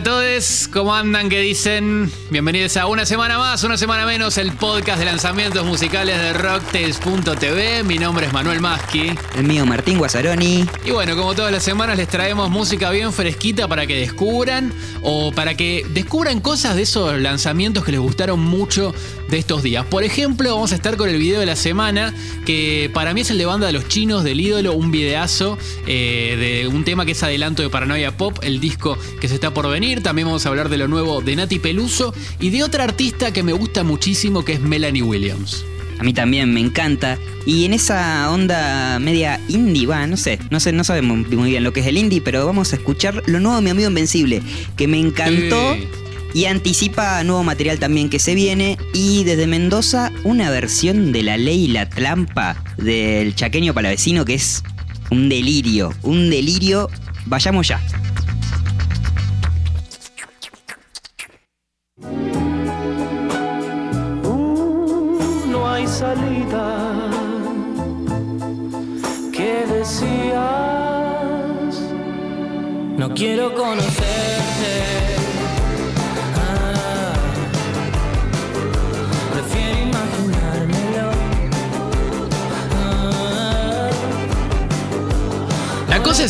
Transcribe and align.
A 0.00 0.02
todos, 0.02 0.66
¿cómo 0.72 0.94
andan? 0.94 1.28
¿Qué 1.28 1.40
dicen? 1.40 2.10
Bienvenidos 2.30 2.78
a 2.78 2.86
una 2.86 3.04
semana 3.04 3.36
más, 3.36 3.62
una 3.64 3.76
semana 3.76 4.06
menos, 4.06 4.38
el 4.38 4.50
podcast 4.52 4.98
de 4.98 5.04
lanzamientos 5.04 5.62
musicales 5.66 6.18
de 6.18 6.32
Rocktails.tv. 6.32 7.82
Mi 7.84 7.98
nombre 7.98 8.24
es 8.24 8.32
Manuel 8.32 8.62
Maschi. 8.62 9.12
El 9.36 9.44
mío 9.44 9.66
Martín 9.66 9.98
Guazzaroni. 9.98 10.64
Y 10.86 10.90
bueno, 10.92 11.14
como 11.16 11.34
todas 11.34 11.52
las 11.52 11.62
semanas 11.62 11.98
les 11.98 12.08
traemos 12.08 12.48
música 12.48 12.88
bien 12.88 13.12
fresquita 13.12 13.68
para 13.68 13.86
que 13.86 13.94
descubran 13.96 14.72
o 15.02 15.32
para 15.32 15.54
que 15.54 15.84
descubran 15.90 16.40
cosas 16.40 16.76
de 16.76 16.82
esos 16.82 17.20
lanzamientos 17.20 17.84
que 17.84 17.92
les 17.92 18.00
gustaron 18.00 18.40
mucho 18.40 18.94
de 19.30 19.38
estos 19.38 19.62
días. 19.62 19.86
Por 19.86 20.04
ejemplo, 20.04 20.52
vamos 20.52 20.72
a 20.72 20.74
estar 20.74 20.96
con 20.96 21.08
el 21.08 21.18
video 21.18 21.40
de 21.40 21.46
la 21.46 21.56
semana, 21.56 22.14
que 22.44 22.90
para 22.92 23.14
mí 23.14 23.20
es 23.20 23.30
el 23.30 23.38
de 23.38 23.46
banda 23.46 23.66
de 23.66 23.72
los 23.72 23.88
chinos 23.88 24.24
del 24.24 24.40
ídolo, 24.40 24.72
un 24.72 24.90
videazo 24.90 25.56
eh, 25.86 26.62
de 26.62 26.68
un 26.68 26.84
tema 26.84 27.06
que 27.06 27.12
es 27.12 27.22
adelanto 27.22 27.62
de 27.62 27.70
Paranoia 27.70 28.16
Pop, 28.16 28.38
el 28.42 28.60
disco 28.60 28.98
que 29.20 29.28
se 29.28 29.34
está 29.34 29.54
por 29.54 29.68
venir. 29.68 30.02
También 30.02 30.26
vamos 30.26 30.46
a 30.46 30.48
hablar 30.48 30.68
de 30.68 30.78
lo 30.78 30.88
nuevo 30.88 31.20
de 31.20 31.36
Nati 31.36 31.58
Peluso 31.58 32.12
y 32.40 32.50
de 32.50 32.62
otra 32.64 32.84
artista 32.84 33.32
que 33.32 33.42
me 33.42 33.52
gusta 33.52 33.84
muchísimo, 33.84 34.44
que 34.44 34.54
es 34.54 34.60
Melanie 34.60 35.02
Williams. 35.02 35.64
A 35.98 36.02
mí 36.02 36.14
también 36.14 36.52
me 36.52 36.60
encanta. 36.60 37.18
Y 37.44 37.66
en 37.66 37.74
esa 37.74 38.30
onda 38.30 38.98
media 38.98 39.38
indie, 39.48 39.86
va, 39.86 40.06
no 40.06 40.16
sé, 40.16 40.38
no 40.50 40.58
sé, 40.58 40.72
no 40.72 40.82
sabemos 40.82 41.28
muy 41.28 41.50
bien 41.50 41.62
lo 41.62 41.72
que 41.72 41.80
es 41.80 41.86
el 41.86 41.98
indie, 41.98 42.22
pero 42.22 42.46
vamos 42.46 42.72
a 42.72 42.76
escuchar 42.76 43.22
lo 43.26 43.38
nuevo 43.38 43.56
de 43.56 43.62
mi 43.62 43.70
amigo 43.70 43.88
Invencible, 43.88 44.42
que 44.76 44.88
me 44.88 44.98
encantó. 44.98 45.76
Y 46.32 46.44
anticipa 46.44 47.22
nuevo 47.24 47.42
material 47.42 47.78
también 47.78 48.08
que 48.08 48.18
se 48.18 48.34
viene. 48.34 48.78
Y 48.94 49.24
desde 49.24 49.46
Mendoza, 49.46 50.12
una 50.24 50.50
versión 50.50 51.12
de 51.12 51.22
La 51.22 51.36
Ley 51.36 51.68
la 51.68 51.88
Trampa 51.88 52.62
del 52.76 53.34
Chaqueño 53.34 53.74
Palavecino 53.74 54.24
que 54.24 54.34
es 54.34 54.62
un 55.10 55.28
delirio. 55.28 55.92
Un 56.02 56.30
delirio. 56.30 56.88
Vayamos 57.26 57.68
ya. 57.68 57.80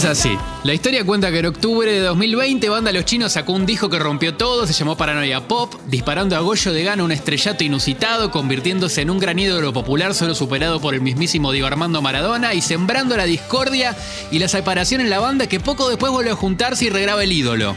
Es 0.00 0.06
así. 0.06 0.38
La 0.64 0.72
historia 0.72 1.04
cuenta 1.04 1.30
que 1.30 1.40
en 1.40 1.46
octubre 1.46 1.92
de 1.92 2.00
2020 2.00 2.70
Banda 2.70 2.90
Los 2.90 3.04
Chinos 3.04 3.32
sacó 3.32 3.52
un 3.52 3.66
disco 3.66 3.90
que 3.90 3.98
rompió 3.98 4.34
todo, 4.34 4.66
se 4.66 4.72
llamó 4.72 4.96
Paranoia 4.96 5.46
Pop, 5.46 5.74
disparando 5.88 6.36
a 6.36 6.40
Goyo 6.40 6.72
de 6.72 6.84
Gana 6.84 7.04
un 7.04 7.12
estrellato 7.12 7.64
inusitado, 7.64 8.30
convirtiéndose 8.30 9.02
en 9.02 9.10
un 9.10 9.18
gran 9.18 9.38
ídolo 9.38 9.74
popular 9.74 10.14
solo 10.14 10.34
superado 10.34 10.80
por 10.80 10.94
el 10.94 11.02
mismísimo 11.02 11.52
Diego 11.52 11.66
Armando 11.66 12.00
Maradona 12.00 12.54
y 12.54 12.62
sembrando 12.62 13.14
la 13.14 13.24
discordia 13.24 13.94
y 14.30 14.38
la 14.38 14.48
separación 14.48 15.02
en 15.02 15.10
la 15.10 15.18
banda 15.18 15.48
que 15.48 15.60
poco 15.60 15.90
después 15.90 16.10
vuelve 16.10 16.30
a 16.30 16.34
juntarse 16.36 16.86
y 16.86 16.88
regraba 16.88 17.22
el 17.22 17.32
ídolo. 17.32 17.76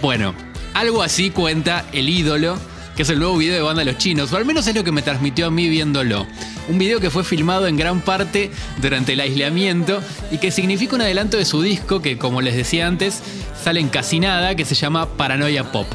Bueno, 0.00 0.32
algo 0.74 1.02
así 1.02 1.30
cuenta 1.30 1.86
el 1.92 2.08
ídolo 2.08 2.56
que 2.94 3.02
es 3.02 3.10
el 3.10 3.18
nuevo 3.18 3.36
video 3.36 3.54
de 3.54 3.62
Banda 3.62 3.82
Los 3.82 3.98
Chinos, 3.98 4.32
o 4.32 4.36
al 4.36 4.44
menos 4.44 4.66
es 4.68 4.74
lo 4.76 4.84
que 4.84 4.92
me 4.92 5.02
transmitió 5.02 5.46
a 5.46 5.50
mí 5.50 5.68
viéndolo. 5.68 6.26
Un 6.68 6.78
video 6.78 6.98
que 6.98 7.10
fue 7.10 7.24
filmado 7.24 7.66
en 7.66 7.76
gran 7.76 8.00
parte 8.00 8.50
durante 8.80 9.12
el 9.12 9.20
aislamiento 9.20 10.00
y 10.30 10.38
que 10.38 10.50
significa 10.50 10.96
un 10.96 11.02
adelanto 11.02 11.36
de 11.36 11.44
su 11.44 11.60
disco 11.60 12.00
que, 12.00 12.16
como 12.16 12.40
les 12.40 12.56
decía 12.56 12.86
antes, 12.86 13.22
sale 13.62 13.80
en 13.80 13.88
casi 13.88 14.18
nada, 14.18 14.54
que 14.54 14.64
se 14.64 14.74
llama 14.74 15.06
Paranoia 15.16 15.70
Pop. 15.72 15.86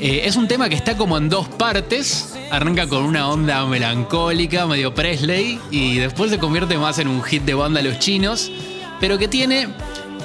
Eh, 0.00 0.22
es 0.24 0.34
un 0.36 0.48
tema 0.48 0.68
que 0.68 0.74
está 0.74 0.96
como 0.96 1.16
en 1.16 1.28
dos 1.28 1.46
partes, 1.48 2.34
arranca 2.50 2.88
con 2.88 3.04
una 3.04 3.28
onda 3.28 3.64
melancólica, 3.66 4.66
medio 4.66 4.94
Presley, 4.94 5.60
y 5.70 5.98
después 5.98 6.30
se 6.30 6.38
convierte 6.38 6.76
más 6.76 6.98
en 6.98 7.06
un 7.06 7.22
hit 7.22 7.44
de 7.44 7.54
Banda 7.54 7.80
Los 7.80 8.00
Chinos, 8.00 8.50
pero 8.98 9.16
que 9.16 9.28
tiene 9.28 9.68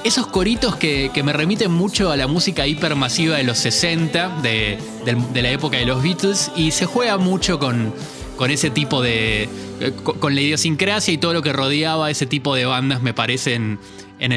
esos 0.03 0.28
coritos 0.28 0.78
que, 0.78 1.12
me 1.24 1.34
remiten 1.34 1.72
mucho 1.72 2.09
a 2.09 2.18
la 2.18 2.25
música 2.25 2.66
hipermasiva 2.66 3.38
de 3.38 3.44
los 3.44 3.57
60, 3.59 4.40
de, 4.41 4.79
la 5.06 5.51
época 5.51 5.78
de 5.78 5.85
los 5.85 6.01
Beatles, 6.01 6.51
y 6.56 6.72
se 6.72 6.85
juega 6.85 7.18
mucho 7.18 7.59
con 7.59 7.94
ese 8.50 8.72
tipo 8.72 9.03
de. 9.03 9.47
Con, 10.03 10.36
la 10.36 10.41
idiosincrasia 10.41 11.13
y 11.13 11.18
todo 11.18 11.34
lo 11.34 11.41
que 11.41 11.53
rodeaba 11.53 12.09
ese 12.09 12.25
tipo 12.25 12.56
de 12.56 12.66
bandas, 12.66 13.02
me 13.02 13.13
parecen. 13.13 13.80
En, 14.18 14.31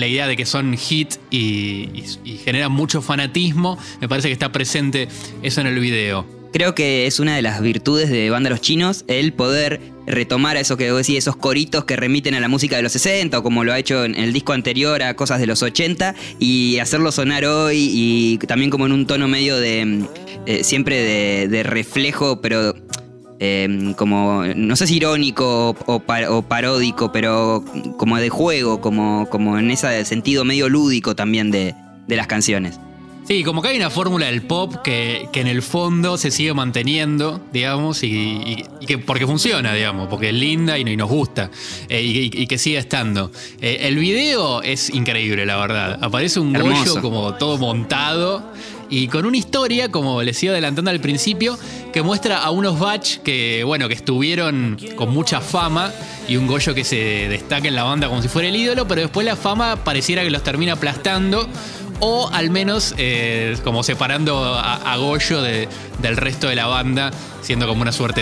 la 0.00 0.06
idea 0.08 0.26
de 0.26 0.36
que 0.36 0.44
son 0.44 0.76
hit 0.76 1.14
y 1.30 2.02
generan 2.44 2.72
mucho 2.72 3.00
fanatismo, 3.00 3.78
me 4.00 4.08
parece 4.08 4.26
que 4.26 4.32
está 4.32 4.50
presente 4.50 5.06
eso 5.42 5.60
en 5.60 5.68
el 5.68 5.78
video. 5.78 6.26
Creo 6.52 6.74
que 6.74 7.06
es 7.06 7.20
una 7.20 7.36
de 7.36 7.42
las 7.42 7.62
virtudes 7.62 8.10
de 8.10 8.28
Banda 8.28 8.50
Los 8.50 8.60
Chinos 8.60 9.04
el 9.06 9.32
poder 9.32 9.80
retomar 10.06 10.56
eso 10.56 10.76
que 10.76 10.90
decís, 10.90 11.18
esos 11.18 11.36
coritos 11.36 11.84
que 11.84 11.94
remiten 11.94 12.34
a 12.34 12.40
la 12.40 12.48
música 12.48 12.74
de 12.74 12.82
los 12.82 12.90
60 12.92 13.38
o 13.38 13.42
como 13.44 13.62
lo 13.62 13.72
ha 13.72 13.78
hecho 13.78 14.04
en 14.04 14.16
el 14.16 14.32
disco 14.32 14.52
anterior 14.52 15.00
a 15.04 15.14
cosas 15.14 15.38
de 15.38 15.46
los 15.46 15.62
80 15.62 16.16
y 16.40 16.78
hacerlo 16.78 17.12
sonar 17.12 17.44
hoy 17.44 17.88
y 17.92 18.38
también 18.38 18.70
como 18.70 18.86
en 18.86 18.92
un 18.92 19.06
tono 19.06 19.28
medio 19.28 19.58
de, 19.58 20.04
eh, 20.46 20.64
siempre 20.64 21.48
de, 21.48 21.62
reflejo, 21.62 22.40
pero 22.40 22.74
em, 23.40 23.94
como, 23.94 24.44
no 24.54 24.76
sé 24.76 24.86
si 24.86 24.96
irónico 24.96 25.74
o, 25.86 26.42
paródico, 26.42 27.10
pero 27.10 27.64
como 27.96 28.16
de 28.18 28.28
juego, 28.28 28.80
como, 28.80 29.28
como 29.28 29.58
en 29.58 29.72
ese 29.72 30.04
sentido 30.04 30.44
medio 30.44 30.68
lúdico 30.68 31.16
también 31.16 31.50
de 31.50 31.74
las 32.06 32.28
canciones. 32.28 32.78
Sí, 33.30 33.44
como 33.44 33.62
que 33.62 33.68
hay 33.68 33.76
una 33.76 33.90
fórmula 33.90 34.26
del 34.26 34.42
pop 34.42 34.74
que, 34.82 35.28
en 35.32 35.46
el 35.46 35.62
fondo 35.62 36.18
se 36.18 36.32
sigue 36.32 36.52
manteniendo, 36.52 37.40
digamos, 37.52 38.02
y, 38.02 38.64
que 38.88 38.98
porque 38.98 39.24
funciona, 39.24 39.72
digamos, 39.72 40.08
porque 40.08 40.30
es 40.30 40.34
linda 40.34 40.76
y, 40.76 40.96
nos 40.96 41.08
gusta, 41.08 41.48
eh, 41.88 42.02
y, 42.02 42.46
que 42.48 42.58
sigue 42.58 42.78
estando. 42.78 43.30
Eh, 43.60 43.82
el 43.82 43.98
video 43.98 44.62
es 44.62 44.90
increíble, 44.90 45.46
la 45.46 45.58
verdad. 45.58 45.98
Aparece 46.02 46.40
un 46.40 46.52
Goyo 46.52 47.00
como 47.00 47.34
todo 47.34 47.56
montado 47.58 48.52
y 48.90 49.06
con 49.06 49.24
una 49.24 49.36
historia, 49.36 49.90
como 49.90 50.22
les 50.22 50.42
iba 50.42 50.52
adelantando 50.52 50.90
al 50.90 51.00
principio, 51.00 51.56
que 51.92 52.02
muestra 52.02 52.42
a 52.42 52.50
unos 52.50 52.78
batch 52.78 53.18
que, 53.18 53.62
bueno, 53.64 53.88
que 53.88 53.94
estuvieron 53.94 54.76
con 54.96 55.10
mucha 55.10 55.40
fama 55.40 55.92
y 56.28 56.36
un 56.36 56.46
Goyo 56.46 56.74
que 56.74 56.84
se 56.84 57.28
destaca 57.28 57.68
en 57.68 57.76
la 57.76 57.84
banda 57.84 58.08
como 58.08 58.20
si 58.20 58.28
fuera 58.28 58.48
el 58.48 58.56
ídolo, 58.56 58.86
pero 58.86 59.00
después 59.00 59.24
la 59.24 59.36
fama 59.36 59.76
pareciera 59.76 60.22
que 60.22 60.30
los 60.30 60.42
termina 60.42 60.72
aplastando 60.74 61.48
o 62.00 62.28
al 62.32 62.50
menos 62.50 62.94
eh, 62.98 63.56
como 63.62 63.82
separando 63.82 64.54
a, 64.58 64.96
Goyo 64.96 65.42
del 65.42 66.16
resto 66.16 66.48
de 66.48 66.56
la 66.56 66.66
banda, 66.66 67.10
siendo 67.42 67.66
como 67.68 67.82
una 67.82 67.92
suerte 67.92 68.20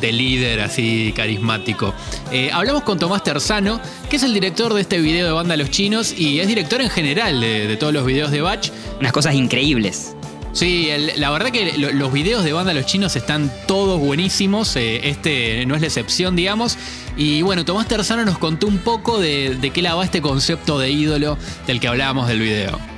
de, 0.00 0.12
líder 0.12 0.60
así 0.60 1.12
carismático. 1.16 1.94
Eh, 2.30 2.50
hablamos 2.52 2.82
con 2.82 2.98
Tomás 2.98 3.24
Terzano, 3.24 3.80
que 4.10 4.16
es 4.16 4.22
el 4.22 4.34
director 4.34 4.74
de 4.74 4.82
este 4.82 5.00
video 5.00 5.26
de 5.26 5.32
Banda 5.32 5.56
Los 5.56 5.70
Chinos 5.70 6.12
y 6.16 6.40
es 6.40 6.46
director 6.46 6.80
en 6.80 6.90
general 6.90 7.40
de, 7.40 7.76
todos 7.78 7.92
los 7.92 8.04
videos 8.04 8.30
de 8.30 8.40
Batch. 8.42 8.70
Unas 9.00 9.12
cosas 9.12 9.34
increíbles. 9.34 10.14
Sí, 10.52 10.88
la 11.16 11.30
verdad 11.30 11.50
que 11.50 11.76
los 11.76 12.12
videos 12.12 12.44
de 12.44 12.52
banda 12.52 12.72
Los 12.72 12.86
Chinos 12.86 13.16
están 13.16 13.50
todos 13.66 13.98
buenísimos, 13.98 14.76
eh, 14.76 15.08
este 15.08 15.66
no 15.66 15.74
es 15.74 15.80
la 15.80 15.88
excepción, 15.88 16.36
digamos. 16.36 16.78
Y 17.16 17.42
bueno, 17.42 17.64
Tomás 17.64 17.88
Terzano 17.88 18.24
nos 18.24 18.38
contó 18.38 18.68
un 18.68 18.78
poco 18.78 19.18
de, 19.18 19.56
de 19.60 19.70
qué 19.70 19.82
la 19.82 19.96
va 19.96 20.04
este 20.04 20.22
concepto 20.22 20.78
de 20.78 20.92
ídolo 20.92 21.38
del 21.66 21.80
que 21.80 21.88
hablábamos 21.88 22.28
del 22.28 22.38
video. 22.38 22.93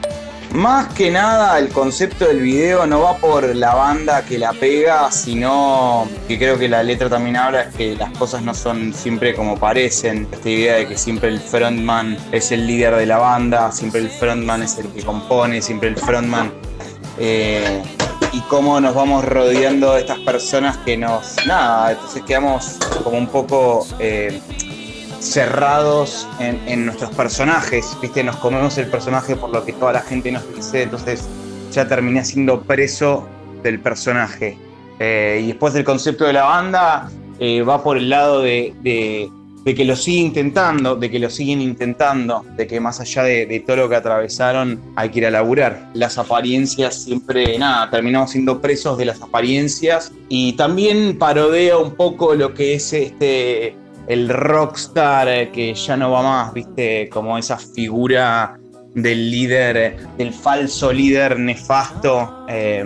Más 0.52 0.92
que 0.94 1.10
nada 1.10 1.58
el 1.58 1.68
concepto 1.68 2.26
del 2.26 2.40
video 2.40 2.86
no 2.86 3.00
va 3.00 3.18
por 3.18 3.54
la 3.54 3.74
banda 3.74 4.24
que 4.24 4.38
la 4.38 4.52
pega, 4.52 5.10
sino 5.12 6.08
que 6.26 6.38
creo 6.38 6.58
que 6.58 6.68
la 6.68 6.82
letra 6.82 7.10
también 7.10 7.36
habla 7.36 7.62
es 7.62 7.74
que 7.74 7.94
las 7.96 8.10
cosas 8.16 8.42
no 8.42 8.54
son 8.54 8.94
siempre 8.94 9.34
como 9.34 9.58
parecen. 9.58 10.26
Esta 10.32 10.48
idea 10.48 10.74
de 10.76 10.88
que 10.88 10.96
siempre 10.96 11.28
el 11.28 11.40
frontman 11.40 12.16
es 12.32 12.52
el 12.52 12.66
líder 12.66 12.96
de 12.96 13.06
la 13.06 13.18
banda, 13.18 13.70
siempre 13.70 14.00
el 14.00 14.08
frontman 14.08 14.62
es 14.62 14.78
el 14.78 14.88
que 14.88 15.02
compone, 15.02 15.60
siempre 15.60 15.88
el 15.88 15.96
frontman... 15.96 16.52
Eh, 17.18 17.82
y 18.32 18.40
cómo 18.40 18.80
nos 18.82 18.94
vamos 18.94 19.24
rodeando 19.24 19.94
de 19.94 20.00
estas 20.00 20.18
personas 20.18 20.76
que 20.78 20.96
nos... 20.96 21.36
Nada, 21.46 21.92
entonces 21.92 22.22
quedamos 22.22 22.78
como 23.02 23.16
un 23.16 23.28
poco... 23.28 23.86
Eh, 23.98 24.40
cerrados 25.20 26.28
en, 26.38 26.86
nuestros 26.86 27.10
personajes, 27.10 27.96
¿viste? 28.00 28.22
Nos 28.22 28.36
comemos 28.36 28.78
el 28.78 28.86
personaje 28.86 29.36
por 29.36 29.50
lo 29.50 29.64
que 29.64 29.72
toda 29.72 29.92
la 29.92 30.00
gente 30.00 30.30
nos 30.30 30.42
dice, 30.54 30.82
entonces 30.82 31.26
ya 31.72 31.88
terminé 31.88 32.24
siendo 32.24 32.62
preso 32.62 33.26
del 33.62 33.80
personaje. 33.80 34.58
Eh, 34.98 35.40
y 35.42 35.46
después 35.48 35.74
del 35.74 35.84
concepto 35.84 36.24
de 36.24 36.32
la 36.32 36.44
banda 36.44 37.10
eh, 37.38 37.62
va 37.62 37.82
por 37.82 37.98
el 37.98 38.08
lado 38.08 38.40
de, 38.40 38.72
que 39.64 39.84
lo 39.84 39.96
sigue 39.96 40.20
intentando, 40.20 40.96
de 40.96 41.10
que 41.10 41.18
lo 41.18 41.28
siguen 41.28 41.60
intentando, 41.60 42.44
de 42.56 42.66
que 42.66 42.80
más 42.80 43.00
allá 43.00 43.24
de, 43.24 43.62
todo 43.66 43.76
lo 43.76 43.88
que 43.88 43.96
atravesaron 43.96 44.80
hay 44.94 45.10
que 45.10 45.18
ir 45.18 45.26
a 45.26 45.30
laburar. 45.30 45.90
Las 45.92 46.18
apariencias 46.18 47.02
siempre, 47.02 47.58
nada, 47.58 47.90
terminamos 47.90 48.30
siendo 48.30 48.60
presos 48.60 48.96
de 48.96 49.06
las 49.06 49.20
apariencias 49.20 50.12
y 50.28 50.54
también 50.54 51.18
parodea 51.18 51.76
un 51.76 51.94
poco 51.94 52.34
lo 52.34 52.54
que 52.54 52.74
es 52.74 52.92
este 52.92 53.76
el 54.06 54.28
rockstar 54.28 55.28
eh, 55.28 55.50
que 55.50 55.74
ya 55.74 55.96
no 55.96 56.10
va 56.10 56.22
más, 56.22 56.54
viste, 56.54 57.08
como 57.08 57.36
esa 57.38 57.58
figura 57.58 58.58
del 58.94 59.30
líder, 59.30 59.96
del 60.16 60.32
falso 60.32 60.92
líder 60.92 61.38
nefasto, 61.38 62.46
eh, 62.48 62.84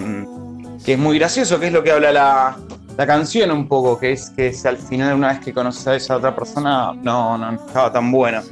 que 0.84 0.94
es 0.94 0.99
muy 0.99 1.19
gracioso, 1.19 1.61
que 1.61 1.69
es 1.69 1.72
lo 1.72 1.82
que 1.82 1.93
habla 1.93 2.12
la, 2.12 2.56
la 2.96 3.06
canción 3.06 3.50
un 3.50 3.69
poco, 3.69 3.99
que 3.99 4.12
es 4.12 4.31
que 4.31 4.52
al 4.64 4.76
final 4.76 5.14
una 5.14 5.28
vez 5.28 5.40
que 5.40 5.52
conoces 5.52 5.87
a 5.87 5.94
esa 5.94 6.17
otra 6.17 6.34
persona, 6.34 6.93
no, 6.94 7.38
no 7.38 7.52
estaba 7.52 7.93
tan 7.93 8.11
bueno. 8.11 8.43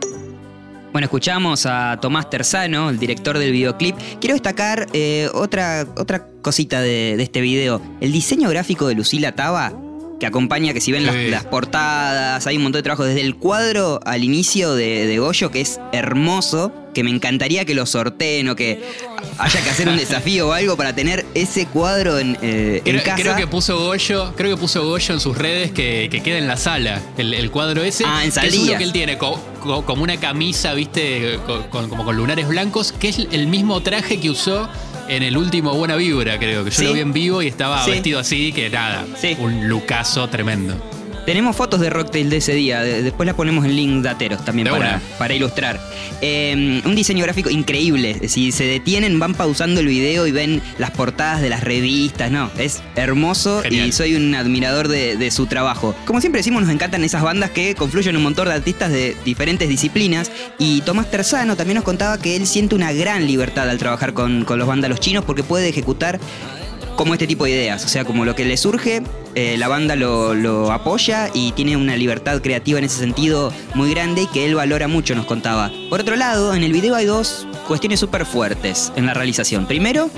Bueno, 0.93 1.05
escuchamos 1.05 1.67
a 1.67 1.99
Tomás 2.01 2.31
Terzano, 2.31 2.89
el 2.89 2.99
director 2.99 3.39
del 3.39 3.53
videoclip. 3.53 3.97
Quiero 4.21 4.35
destacar 4.35 4.87
eh, 4.93 5.29
otra, 5.35 5.87
otra 5.97 6.27
cosita 6.41 6.81
de, 6.81 7.15
de 7.17 7.23
este 7.23 7.41
video. 7.41 7.81
El 8.01 8.11
diseño 8.11 8.49
gráfico 8.49 8.87
de 8.87 8.95
Lucila 8.95 9.33
Taba, 9.33 9.73
que 10.19 10.27
acompaña, 10.27 10.73
que 10.73 10.81
si 10.81 10.91
ven 10.93 11.07
las, 11.31 11.45
portadas, 11.45 12.47
hay 12.47 12.57
un 12.57 12.63
montón 12.65 12.81
de 12.81 12.83
trabajo 12.83 13.05
desde 13.05 13.21
el 13.21 13.37
cuadro 13.37 14.01
al 14.05 14.25
inicio 14.25 14.75
de, 14.75 15.07
de 15.07 15.19
Goyo, 15.19 15.51
que 15.51 15.61
es 15.61 15.79
hermoso, 15.93 16.73
que 16.95 17.05
me 17.05 17.11
encantaría 17.11 17.65
que 17.65 17.75
lo 17.75 17.87
sorteen 17.87 18.49
o 18.49 18.57
que 18.57 18.83
haya 19.39 19.63
que 19.63 19.71
hacer 19.71 19.89
un 19.89 19.97
desafío 19.99 20.49
o 20.49 20.53
algo 20.53 20.77
para 20.77 20.95
tener 20.95 21.25
ese 21.35 21.67
cuadro 21.67 22.19
en, 22.19 22.37
eh, 22.43 22.83
en 22.85 22.95
Creo, 22.97 23.05
casa. 23.05 23.23
creo 23.23 23.37
que 23.37 23.47
puso 23.47 23.79
Goyo, 23.79 24.33
creo 24.37 24.57
que 24.57 24.61
puso 24.61 24.85
Goyo 24.85 25.15
en 25.15 25.21
sus 25.21 25.39
redes 25.39 25.71
que, 25.71 26.09
que 26.11 26.21
queda 26.23 26.39
en 26.39 26.49
la 26.49 26.57
sala, 26.57 27.01
el, 27.17 27.35
el 27.35 27.51
cuadro 27.51 27.83
ese. 27.85 28.05
Ah, 28.07 28.25
en 28.25 28.33
que 28.33 28.47
es 28.49 28.59
uno 28.59 28.77
que 28.79 28.85
él 28.85 28.93
tiene 28.93 29.19
co- 29.19 29.41
co- 29.61 29.85
como 29.85 30.03
una 30.03 30.17
camisa, 30.19 30.75
viste, 30.75 31.39
co- 31.47 31.67
con- 31.71 31.89
como 31.89 32.05
con 32.05 32.17
lunares 32.17 32.49
blancos, 32.49 32.93
que 32.93 33.09
es 33.11 33.19
el 33.31 33.47
mismo 33.47 33.81
traje 33.83 34.19
que 34.19 34.31
usó 34.31 34.69
en 35.09 35.23
el 35.23 35.37
último 35.37 35.75
Buena 35.75 35.97
Vibra, 35.97 36.39
creo 36.39 36.65
que 36.65 36.71
yo 36.71 36.77
Sí. 36.77 36.85
lo 36.85 36.93
vi 36.93 37.01
en 37.01 37.13
vivo 37.13 37.43
y 37.43 37.47
estaba 37.49 37.85
Sí. 37.85 37.91
vestido 37.93 38.21
así, 38.21 38.53
que 38.53 38.69
nada, 38.71 39.07
Sí. 39.21 39.37
un 39.39 39.69
lucaso 39.69 40.29
tremendo. 40.29 40.75
Tenemos 41.29 41.55
fotos 41.57 41.79
de 41.81 41.91
Rocktail 41.91 42.31
de 42.31 42.39
ese 42.39 42.55
día, 42.55 42.81
de- 42.81 43.03
después 43.03 43.27
las 43.27 43.35
ponemos 43.37 43.63
en 43.67 43.77
link 43.77 44.03
dateros 44.03 44.43
también 44.47 44.67
para, 45.19 45.35
ilustrar. 45.35 45.79
Eh, 46.23 46.81
un 46.83 46.95
diseño 46.95 47.23
gráfico 47.23 47.51
increíble. 47.51 48.27
Si 48.31 48.51
se 48.51 48.65
detienen, 48.65 49.19
van 49.19 49.35
pausando 49.35 49.81
el 49.81 49.89
video 49.89 50.27
y 50.27 50.33
ven 50.33 50.63
las 50.79 50.91
portadas 50.91 51.43
de 51.43 51.51
las 51.51 51.63
revistas. 51.63 52.31
No, 52.31 52.51
es 52.57 52.81
hermoso 52.97 53.61
Genial. 53.61 53.89
y 53.89 53.93
soy 53.93 54.15
un 54.15 54.35
admirador 54.35 54.89
de, 54.89 55.19
de 55.19 55.31
su 55.31 55.45
trabajo. 55.45 55.95
Como 56.07 56.23
siempre 56.23 56.39
decimos, 56.39 56.63
nos 56.63 56.73
encantan 56.73 57.05
esas 57.05 57.23
bandas 57.23 57.51
que 57.51 57.75
confluyen 57.75 58.17
un 58.17 58.23
montón 58.23 58.49
de 58.49 58.55
artistas 58.55 58.91
de 58.91 59.15
diferentes 59.27 59.69
disciplinas. 59.69 60.33
Y 60.59 60.81
Tomás 60.81 61.11
Terzano 61.11 61.57
también 61.57 61.75
nos 61.75 61.85
contaba 61.85 62.17
que 62.17 62.37
él 62.37 62.47
siente 62.47 62.75
una 62.75 62.95
gran 62.95 63.27
libertad 63.27 63.69
al 63.69 63.77
trabajar 63.77 64.15
con, 64.15 64.47
con 64.47 64.59
los 64.59 64.67
vándalos 64.67 64.99
chinos 64.99 65.27
porque 65.27 65.43
puede 65.43 65.69
ejecutar 65.69 66.19
como 66.99 67.15
este 67.15 67.29
tipo 67.29 67.45
de 67.45 67.53
ideas. 67.53 67.85
O 67.85 67.89
sea, 67.89 68.05
como 68.05 68.25
lo 68.25 68.35
que 68.35 68.45
le 68.45 68.57
surge, 68.57 69.03
eh, 69.37 69.57
la 69.57 69.69
banda 69.69 69.95
lo, 69.95 70.35
lo 70.35 70.73
apoya 70.73 71.31
y 71.33 71.53
tiene 71.53 71.77
una 71.77 71.97
libertad 71.97 72.43
creativa 72.43 72.81
en 72.81 72.87
ese 72.87 72.99
sentido 72.99 73.53
muy 73.75 73.91
grande 73.91 74.23
y 74.23 74.27
que 74.27 74.45
él 74.45 74.57
valora 74.57 74.89
mucho, 74.89 75.15
nos 75.15 75.25
contaba. 75.25 75.71
Por 75.91 76.01
otro 76.01 76.17
lado, 76.17 76.55
en 76.55 76.65
el 76.65 76.73
video 76.73 76.97
hay 76.97 77.07
dos 77.07 77.47
cuestiones 77.69 78.01
súper 78.01 78.27
fuertes 78.27 78.93
en 78.97 79.07
la 79.07 79.15
realización. 79.15 79.67
Primero, 79.67 80.11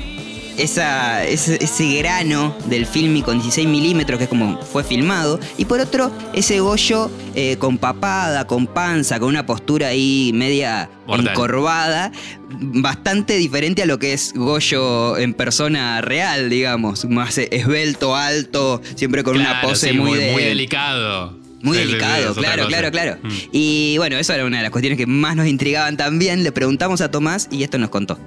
esa, 0.62 1.24
ese, 1.24 1.62
ese 1.62 1.96
grano 1.98 2.54
del 2.66 2.86
film 2.86 3.20
con 3.22 3.38
16 3.40 3.66
milímetros, 3.68 4.18
que 4.18 4.24
es 4.24 4.30
como 4.30 4.60
fue 4.62 4.84
filmado. 4.84 5.38
Y 5.58 5.64
por 5.64 5.80
otro, 5.80 6.10
ese 6.34 6.60
Goyo 6.60 7.10
eh, 7.34 7.56
con 7.58 7.78
papada, 7.78 8.46
con 8.46 8.66
panza, 8.66 9.18
con 9.18 9.28
una 9.28 9.46
postura 9.46 9.88
ahí 9.88 10.30
media 10.34 10.90
Mortal. 11.06 11.28
encorvada, 11.28 12.12
bastante 12.60 13.36
diferente 13.36 13.82
a 13.82 13.86
lo 13.86 13.98
que 13.98 14.12
es 14.12 14.32
Goyo 14.34 15.16
en 15.18 15.34
persona 15.34 16.00
real, 16.00 16.50
digamos. 16.50 17.04
Más 17.06 17.38
esbelto, 17.38 18.14
alto, 18.16 18.80
siempre 18.96 19.22
con 19.24 19.36
una 19.36 19.60
pose 19.60 19.90
sí, 19.90 19.96
muy, 19.96 20.10
muy, 20.10 20.18
de- 20.18 20.32
muy 20.32 20.42
delicado. 20.44 21.38
muy 21.62 21.76
Sí, 21.76 21.82
sí, 21.84 21.88
sí, 21.90 21.94
delicado, 21.96 22.34
claro, 22.34 22.66
claro, 22.66 22.90
claro. 22.90 23.16
Mm. 23.22 23.28
Y 23.52 23.98
bueno, 23.98 24.16
eso 24.18 24.32
era 24.32 24.44
una 24.44 24.58
de 24.58 24.62
las 24.64 24.72
cuestiones 24.72 24.98
que 24.98 25.06
más 25.06 25.36
nos 25.36 25.46
intrigaban 25.46 25.96
también. 25.96 26.42
Le 26.44 26.52
preguntamos 26.52 27.00
a 27.00 27.10
Tomás 27.10 27.48
y 27.50 27.62
esto 27.62 27.78
nos 27.78 27.90
contó. 27.90 28.18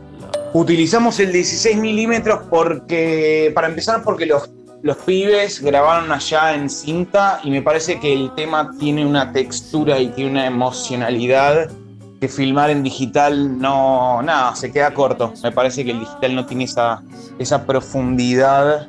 Utilizamos 0.53 1.19
el 1.19 1.31
16 1.31 1.77
milímetros 1.77 2.41
porque, 2.47 3.51
para 3.55 3.67
empezar, 3.67 4.03
porque 4.03 4.27
los, 4.27 4.51
los 4.83 4.97
pibes 4.97 5.59
grabaron 5.61 6.11
allá 6.11 6.53
en 6.53 6.69
cinta 6.69 7.41
y 7.43 7.49
me 7.49 7.63
parece 7.63 7.99
que 7.99 8.13
el 8.13 8.31
tema 8.35 8.69
tiene 8.79 9.03
una 9.03 9.33
textura 9.33 9.99
y 9.99 10.09
tiene 10.09 10.29
una 10.29 10.45
emocionalidad 10.45 11.71
que 12.21 12.27
filmar 12.27 12.69
en 12.69 12.83
digital 12.83 13.57
no, 13.59 14.21
nada, 14.21 14.55
se 14.55 14.71
queda 14.71 14.93
corto. 14.93 15.33
Me 15.41 15.51
parece 15.51 15.83
que 15.83 15.89
el 15.89 16.01
digital 16.01 16.35
no 16.35 16.45
tiene 16.45 16.65
esa, 16.65 17.01
esa 17.39 17.65
profundidad 17.65 18.87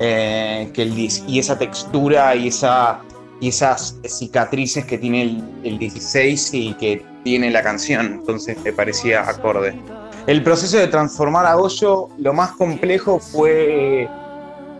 eh, 0.00 0.68
que 0.74 0.82
el, 0.82 0.98
y 0.98 1.38
esa 1.38 1.56
textura 1.56 2.34
y, 2.34 2.48
esa, 2.48 2.98
y 3.40 3.50
esas 3.50 4.00
cicatrices 4.04 4.84
que 4.84 4.98
tiene 4.98 5.22
el, 5.22 5.44
el 5.62 5.78
16 5.78 6.54
y 6.54 6.74
que 6.74 7.06
tiene 7.22 7.52
la 7.52 7.62
canción. 7.62 8.06
Entonces 8.06 8.58
me 8.64 8.72
parecía 8.72 9.28
acorde. 9.28 9.78
El 10.26 10.42
proceso 10.42 10.78
de 10.78 10.86
transformar 10.86 11.44
a 11.44 11.54
Goyo, 11.54 12.08
lo 12.18 12.32
más 12.32 12.52
complejo 12.52 13.18
fue, 13.18 14.08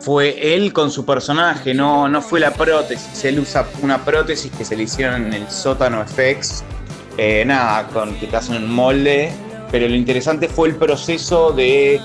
fue 0.01 0.55
él 0.55 0.73
con 0.73 0.91
su 0.91 1.05
personaje, 1.05 1.75
no, 1.75 2.09
no 2.09 2.23
fue 2.23 2.41
la 2.41 2.53
prótesis. 2.53 3.25
Él 3.27 3.41
usa 3.41 3.67
una 3.83 4.03
prótesis 4.03 4.51
que 4.51 4.65
se 4.65 4.75
le 4.75 4.85
hicieron 4.85 5.27
en 5.27 5.35
el 5.35 5.51
sótano 5.51 6.03
FX, 6.07 6.65
eh, 7.19 7.45
nada, 7.47 7.87
con 7.89 8.15
que 8.15 8.27
te 8.27 8.37
hacen 8.37 8.57
un 8.57 8.73
molde, 8.73 9.33
pero 9.71 9.87
lo 9.87 9.95
interesante 9.95 10.49
fue 10.49 10.69
el 10.69 10.77
proceso 10.77 11.53
de 11.53 12.01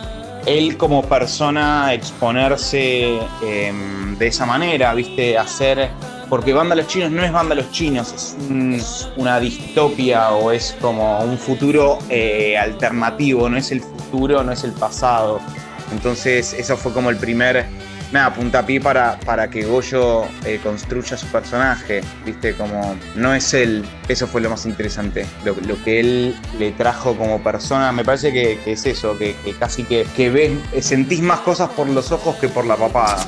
él 0.45 0.75
como 0.75 1.03
persona 1.03 1.93
exponerse 1.93 3.19
eh, 3.41 3.73
de 4.17 4.27
esa 4.27 4.45
manera, 4.45 4.93
¿viste? 4.93 5.37
Hacer. 5.37 5.89
Porque 6.29 6.53
Banda 6.53 6.75
Los 6.75 6.87
Chinos 6.87 7.11
no 7.11 7.23
es 7.23 7.31
Banda 7.31 7.55
Los 7.55 7.71
Chinos, 7.71 8.13
es 8.13 8.35
un- 8.49 8.79
una 9.17 9.39
distopia 9.39 10.29
o 10.31 10.51
es 10.51 10.75
como 10.79 11.19
un 11.21 11.37
futuro 11.37 11.97
eh, 12.09 12.55
alternativo, 12.57 13.49
no 13.49 13.57
es 13.57 13.71
el 13.71 13.81
futuro, 13.81 14.43
no 14.43 14.51
es 14.51 14.63
el 14.63 14.71
pasado. 14.73 15.39
Entonces, 15.91 16.53
eso 16.53 16.77
fue 16.77 16.93
como 16.93 17.09
el 17.09 17.17
primer 17.17 17.65
nada, 18.11 18.33
puntapié 18.33 18.79
para, 18.81 19.19
para 19.19 19.49
que 19.49 19.63
Goyo 19.65 20.23
eh, 20.45 20.59
construya 20.63 21.15
su 21.17 21.27
personaje, 21.27 22.01
¿viste? 22.25 22.53
Como 22.55 22.95
no 23.15 23.33
es 23.35 23.53
él, 23.53 23.83
eso 24.07 24.25
fue 24.27 24.41
lo 24.41 24.49
más 24.49 24.65
interesante, 24.65 25.25
lo, 25.45 25.55
lo 25.67 25.83
que 25.83 25.99
él 25.99 26.35
le 26.57 26.71
trajo 26.71 27.15
como 27.15 27.41
persona, 27.43 27.91
me 27.91 28.03
parece 28.03 28.31
que, 28.33 28.59
que 28.63 28.71
es 28.73 28.85
eso, 28.87 29.15
que, 29.17 29.35
que 29.45 29.53
casi 29.53 29.83
que, 29.83 30.07
que 30.15 30.29
ves, 30.31 30.51
sentís 30.83 31.21
más 31.21 31.39
cosas 31.41 31.69
por 31.69 31.87
los 31.87 32.11
ojos 32.11 32.35
que 32.37 32.49
por 32.49 32.65
la 32.65 32.75
papada. 32.77 33.25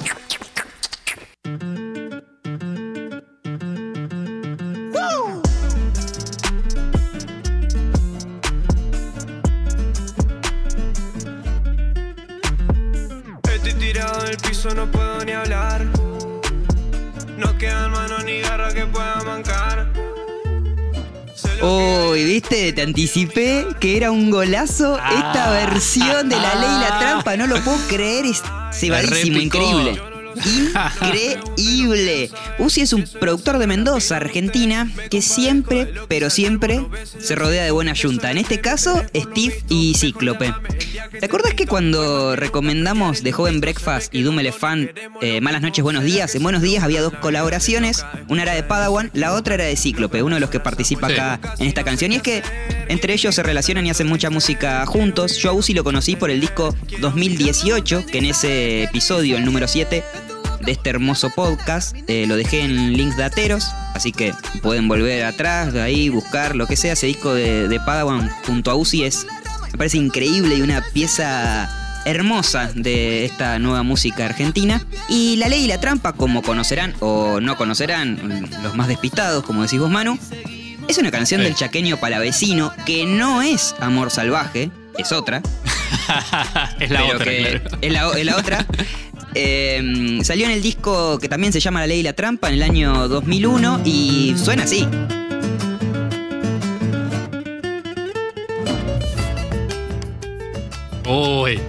Anticipé 22.95 23.65
que 23.79 23.95
era 23.95 24.11
un 24.11 24.29
golazo 24.29 24.97
esta 24.97 25.45
Ah. 25.47 25.51
versión 25.51 26.27
de 26.27 26.35
la 26.35 26.55
ley 26.55 26.69
y 26.77 26.79
la 26.81 26.99
trampa. 26.99 27.37
No 27.37 27.47
lo 27.47 27.55
puedo 27.63 27.77
creer, 27.87 28.25
es 28.25 28.43
cebadísimo, 28.73 29.39
increíble. 29.39 30.01
Increíble. 31.01 32.29
Uzi 32.59 32.81
es 32.81 32.93
un 32.93 33.03
productor 33.19 33.57
de 33.57 33.67
Mendoza, 33.67 34.17
Argentina, 34.17 34.91
que 35.09 35.21
siempre, 35.21 35.93
pero 36.07 36.29
siempre, 36.29 36.85
se 37.19 37.35
rodea 37.35 37.63
de 37.63 37.71
buena 37.71 37.93
yunta. 37.93 38.31
En 38.31 38.37
este 38.37 38.61
caso, 38.61 39.03
Steve 39.15 39.63
y 39.69 39.93
Cíclope. 39.95 40.53
¿Te 41.19 41.25
acordás 41.25 41.53
que 41.53 41.67
cuando 41.67 42.35
recomendamos 42.35 43.21
The 43.23 43.31
Joven 43.31 43.59
Breakfast 43.61 44.13
y 44.13 44.21
Doom 44.23 44.39
Elephant 44.39 44.91
eh, 45.21 45.41
Malas 45.41 45.61
Noches, 45.61 45.83
Buenos 45.83 46.03
Días? 46.03 46.33
En 46.35 46.43
Buenos 46.43 46.61
Días 46.61 46.83
había 46.83 47.01
dos 47.01 47.13
colaboraciones. 47.15 48.05
Una 48.27 48.43
era 48.43 48.53
de 48.53 48.63
Padawan, 48.63 49.11
la 49.13 49.33
otra 49.33 49.55
era 49.55 49.65
de 49.65 49.75
Cíclope, 49.75 50.23
uno 50.23 50.35
de 50.35 50.41
los 50.41 50.49
que 50.49 50.59
participa 50.59 51.07
Sí. 51.07 51.13
acá 51.13 51.39
en 51.59 51.67
esta 51.67 51.83
canción. 51.83 52.11
Y 52.11 52.15
es 52.17 52.21
que 52.21 52.43
entre 52.87 53.13
ellos 53.13 53.33
se 53.35 53.43
relacionan 53.43 53.85
y 53.85 53.89
hacen 53.89 54.07
mucha 54.07 54.29
música 54.29 54.85
juntos. 54.85 55.37
Yo 55.37 55.49
a 55.49 55.53
Uzi 55.53 55.73
lo 55.73 55.83
conocí 55.83 56.15
por 56.15 56.29
el 56.29 56.39
disco 56.41 56.75
2018, 56.99 58.05
que 58.05 58.17
en 58.19 58.25
ese 58.25 58.83
episodio, 58.83 59.37
el 59.37 59.45
número 59.45 59.67
7 59.67 60.03
de 60.61 60.71
este 60.71 60.89
hermoso 60.89 61.29
podcast, 61.29 61.95
eh, 62.07 62.25
lo 62.27 62.35
dejé 62.35 62.61
en 62.61 62.93
links 62.93 63.17
dateros. 63.17 63.65
Así 63.93 64.11
que 64.11 64.33
pueden 64.61 64.87
volver 64.87 65.23
atrás, 65.25 65.73
de 65.73 65.81
ahí, 65.81 66.09
buscar 66.09 66.55
lo 66.55 66.67
que 66.67 66.75
sea. 66.75 66.93
Ese 66.93 67.07
disco 67.07 67.33
de, 67.33 67.67
de 67.67 67.79
Padawan 67.79 68.29
junto 68.45 68.71
a 68.71 68.75
Uzi 68.75 69.03
es, 69.03 69.25
me 69.71 69.77
parece 69.77 69.97
increíble 69.97 70.55
y 70.55 70.61
una 70.61 70.81
pieza 70.93 71.69
hermosa 72.05 72.71
de 72.73 73.25
esta 73.25 73.59
nueva 73.59 73.83
música 73.83 74.25
argentina. 74.25 74.81
Y 75.07 75.35
La 75.37 75.49
Ley 75.49 75.65
y 75.65 75.67
la 75.67 75.79
Trampa, 75.79 76.13
como 76.13 76.41
conocerán 76.41 76.95
o 76.99 77.39
no 77.39 77.57
conocerán 77.57 78.49
los 78.63 78.75
más 78.75 78.87
despistados, 78.87 79.43
como 79.43 79.61
decís 79.63 79.79
vos, 79.79 79.89
Manu, 79.91 80.17
es 80.87 80.97
una 80.97 81.11
canción 81.11 81.41
Sí. 81.41 81.45
del 81.45 81.55
chaqueño 81.55 81.97
palavecino 81.97 82.73
que 82.85 83.05
no 83.05 83.41
es 83.43 83.75
Amor 83.79 84.09
Salvaje, 84.09 84.71
es 84.97 85.11
otra. 85.11 85.41
es 86.79 86.89
la 86.89 87.05
otra, 87.05 87.23
que 87.23 87.61
claro. 87.61 87.77
es, 87.81 87.91
la, 87.93 88.09
es 88.19 88.25
la 88.25 88.37
otra. 88.37 88.65
Em, 89.33 90.23
salió 90.23 90.45
en 90.45 90.51
el 90.51 90.61
disco 90.61 91.17
que 91.19 91.29
también 91.29 91.53
se 91.53 91.59
llama 91.59 91.79
La 91.79 91.87
Ley 91.87 91.99
y 91.99 92.03
la 92.03 92.13
Trampa 92.13 92.49
en 92.49 92.55
el 92.55 92.63
año 92.63 93.07
2001 93.07 93.81
y 93.85 94.35
suena 94.37 94.63
así. 94.63 94.87
Uy, 101.07 101.59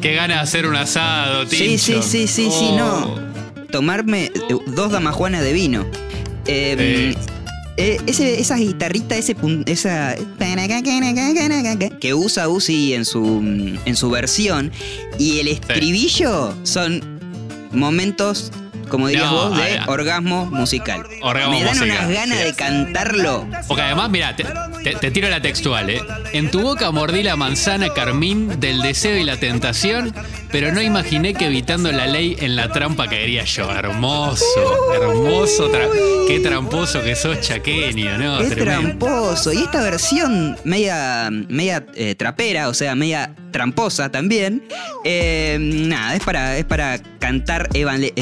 qué 0.00 0.14
gana 0.14 0.34
de 0.34 0.40
hacer 0.40 0.66
un 0.66 0.76
asado, 0.76 1.46
tío. 1.46 1.58
Sí, 1.58 1.78
sí, 1.78 2.02
sí, 2.02 2.26
sí, 2.26 2.50
sí, 2.50 2.72
no. 2.72 3.14
Oh. 3.14 3.20
Tomarme 3.70 4.24
eh, 4.24 4.56
dos 4.66 4.90
damajuanas 4.90 5.42
de 5.42 5.52
vino. 5.52 5.86
Em, 6.46 7.14
eh, 7.80 7.98
ese, 8.06 8.38
esa 8.38 8.56
guitarrita, 8.56 9.16
ese 9.16 9.34
esa 9.64 10.14
que 11.98 12.12
usa 12.12 12.46
Uzi 12.46 12.92
en 12.92 13.06
su 13.06 13.40
en 13.40 13.96
su 13.96 14.10
versión 14.10 14.70
y 15.18 15.38
el 15.38 15.48
estribillo 15.48 16.54
son 16.62 17.00
momentos 17.72 18.52
como 18.90 19.08
dirías 19.08 19.30
No, 19.30 19.48
vos 19.50 19.56
de 19.56 19.80
orgasmo 19.86 20.46
musical. 20.46 21.06
Orgasmo 21.22 21.52
Me 21.52 21.64
dan 21.64 21.78
musical, 21.78 21.98
unas 22.04 22.10
ganas 22.12 22.38
sí. 22.38 22.44
de 22.44 22.54
cantarlo. 22.54 23.46
Porque 23.68 23.82
además, 23.82 24.10
mira, 24.10 24.36
te, 24.36 24.44
te- 24.84 24.96
te 24.96 25.10
tiro 25.10 25.28
la 25.30 25.40
textual, 25.40 25.88
¿eh? 25.88 26.02
En 26.32 26.50
tu 26.50 26.60
boca 26.60 26.90
mordí 26.90 27.22
la 27.22 27.36
manzana 27.36 27.94
carmín 27.94 28.60
del 28.60 28.82
deseo 28.82 29.16
y 29.16 29.24
la 29.24 29.36
tentación, 29.38 30.12
pero 30.50 30.72
no 30.72 30.82
imaginé 30.82 31.32
que 31.34 31.46
evitando 31.46 31.90
la 31.92 32.06
ley 32.06 32.36
en 32.40 32.56
la 32.56 32.70
trampa 32.70 33.08
caería 33.08 33.44
yo. 33.44 33.70
Hermoso, 33.72 34.92
hermoso. 34.94 35.70
tra- 35.72 35.88
qué 36.26 36.40
tramposo 36.40 37.02
que 37.02 37.14
sos, 37.16 37.40
chaqueño, 37.40 38.18
¿no? 38.18 38.38
Qué 38.38 38.46
Tremendo. 38.50 38.80
tramposo. 38.82 39.52
Y 39.52 39.58
esta 39.62 39.82
versión 39.82 40.56
media, 40.64 41.28
media 41.30 41.84
eh, 41.94 42.14
trapera, 42.14 42.68
o 42.68 42.74
sea, 42.74 42.94
media 42.94 43.34
tramposa 43.50 44.10
también. 44.10 44.62
eh, 45.04 45.56
nada, 45.60 46.14
es 46.14 46.22
para, 46.22 46.56
es 46.56 46.64
para 46.64 46.98
cantar 47.18 47.68
evale- 47.70 48.12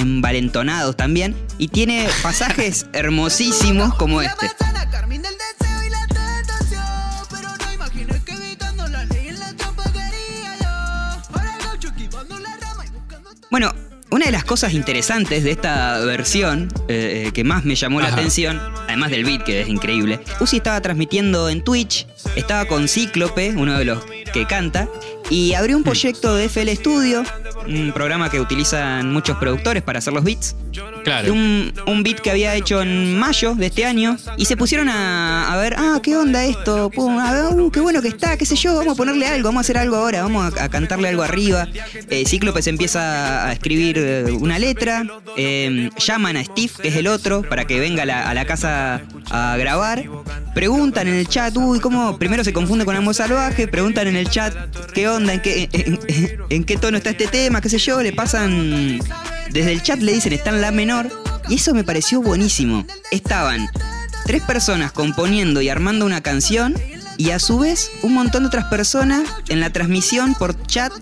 también. 0.97 1.37
Y 1.59 1.69
tiene 1.69 2.09
pasajes 2.23 2.87
hermosísimos 2.93 3.95
como 3.95 4.23
este. 4.23 4.50
Carmín 4.91 5.23
del 5.23 5.35
deseo 5.35 5.85
y 5.85 5.91
la 5.91 6.07
tentación. 6.07 6.83
Pero 7.31 7.49
no 7.65 7.73
imaginé 7.73 8.25
que 8.25 8.33
evitando 8.33 8.88
la 8.88 9.05
ley 9.05 9.29
en 9.29 9.38
la 9.38 9.53
trampa 9.55 9.85
quería 9.85 10.57
yo. 10.61 11.33
Para 11.33 11.55
el 11.55 11.62
gaucho 11.62 11.88
esquivando 11.88 12.38
la 12.38 12.57
rama 12.57 12.87
y 12.87 12.91
buscando. 12.91 13.31
Bueno, 13.50 13.73
una 14.11 14.27
de 14.27 14.33
las 14.33 14.45
cosas 14.45 14.73
interesantes 14.73 15.45
de 15.45 15.50
esta 15.50 15.99
versión, 16.00 16.69
eh, 16.88 17.27
eh, 17.27 17.33
que 17.33 17.45
más 17.45 17.65
me 17.65 17.75
llamó 17.75 18.00
la 18.00 18.09
atención, 18.09 18.59
además 18.87 19.11
del 19.11 19.25
beat 19.25 19.45
que 19.45 19.61
es 19.61 19.69
increíble, 19.69 20.21
Uzi 20.41 20.57
estaba 20.57 20.81
transmitiendo 20.81 21.50
en 21.50 21.62
Twitch, 21.62 22.07
estaba 22.35 22.65
con 22.65 22.88
Cíclope, 22.88 23.53
uno 23.55 23.79
de 23.79 23.85
los 23.85 24.05
que 24.33 24.47
canta, 24.47 24.88
y 25.29 25.53
abrió 25.53 25.77
un 25.77 25.85
proyecto 25.85 26.35
de 26.35 26.47
FL 26.47 26.75
Studio, 26.75 27.23
un 27.67 27.93
programa 27.93 28.31
que 28.31 28.41
utilizan 28.41 29.12
muchos 29.12 29.37
productores 29.38 29.83
para 29.83 29.99
hacer 29.99 30.12
los 30.12 30.25
beats, 30.25 30.55
Claro. 31.05 31.33
un, 31.33 31.73
un 31.87 32.03
beat 32.03 32.21
que 32.21 32.31
había 32.31 32.55
hecho 32.55 32.83
en 32.83 33.19
mayo 33.19 33.55
de 33.55 33.67
este 33.67 33.85
año 33.87 34.17
y 34.37 34.45
se 34.45 34.57
pusieron 34.57 34.88
a, 34.88 35.53
a 35.53 35.57
ver, 35.57 35.75
ah, 35.79 35.99
¿qué 36.03 36.17
onda 36.17 36.45
esto? 36.45 36.91
Pum, 36.91 37.19
a 37.19 37.33
ver, 37.33 37.45
uh, 37.61 37.71
qué 37.71 37.81
bueno 37.81 38.03
que 38.03 38.09
está, 38.09 38.37
qué 38.37 38.45
sé 38.45 38.57
yo, 38.57 38.75
vamos 38.77 38.95
a 38.95 38.97
ponerle 38.97 39.27
algo, 39.27 39.49
vamos 39.49 39.61
a 39.61 39.62
hacer 39.62 39.79
algo 39.79 39.97
ahora, 39.97 40.23
vamos 40.23 40.53
a, 40.59 40.65
a 40.65 40.69
cantarle 40.69 41.09
algo 41.09 41.23
arriba. 41.23 41.67
Eh, 42.11 42.25
Cíclope 42.27 42.61
se 42.62 42.71
empieza 42.71 43.47
a 43.49 43.53
escribir 43.53 43.97
eh, 43.99 44.25
una 44.38 44.59
letra, 44.59 45.05
eh, 45.37 45.91
llaman 45.99 46.37
a 46.37 46.45
Steve, 46.45 46.73
que 46.83 46.88
es 46.88 46.97
el 46.97 47.07
otro, 47.07 47.43
para 47.43 47.65
que 47.67 47.81
venga 47.81 48.03
a 48.03 48.07
la, 48.07 48.29
a 48.29 48.35
la 48.35 48.45
casa 48.45 49.03
a 49.31 49.57
grabar. 49.57 50.05
Preguntan 50.55 51.07
en 51.09 51.15
el 51.15 51.29
chat, 51.29 51.57
uy, 51.57 51.79
¿cómo? 51.81 52.19
Primero 52.19 52.43
se 52.45 52.53
confunde 52.53 52.85
con 52.85 52.97
Amor 52.97 53.15
Salvaje, 53.15 53.69
preguntan 53.69 54.09
en 54.09 54.17
el 54.17 54.29
chat, 54.29 54.55
¿qué 54.93 55.09
onda? 55.09 55.33
¿En 55.35 55.41
qué, 55.43 55.69
en- 55.73 55.99
en- 56.09 56.38
en 56.50 56.65
qué 56.65 56.77
tono 56.77 56.97
está 56.97 57.11
este 57.11 57.27
tema? 57.29 57.48
¿Qué 57.62 57.69
sé 57.69 57.78
yo? 57.78 58.02
Le 58.02 58.12
pasan 58.12 58.99
desde 59.50 59.73
el 59.73 59.83
chat 59.83 60.00
le 60.00 60.12
dicen 60.12 60.33
está 60.33 60.50
en 60.50 60.61
la 60.61 60.71
menor 60.71 61.11
y 61.49 61.55
eso 61.57 61.73
me 61.75 61.83
pareció 61.85 62.21
buenísimo. 62.21 62.85
Estaban 63.11 63.69
tres 64.26 64.43
personas 64.43 64.93
componiendo 64.93 65.61
y 65.62 65.69
armando 65.71 66.05
una 66.07 66.21
canción 66.21 66.75
y 67.17 67.31
a 67.31 67.38
su 67.38 67.59
vez 67.59 67.90
un 68.02 68.12
montón 68.14 68.43
de 68.43 68.49
otras 68.49 68.67
personas 68.67 69.23
en 69.49 69.61
la 69.61 69.71
transmisión 69.71 70.35
por 70.35 70.61
chat 70.67 70.93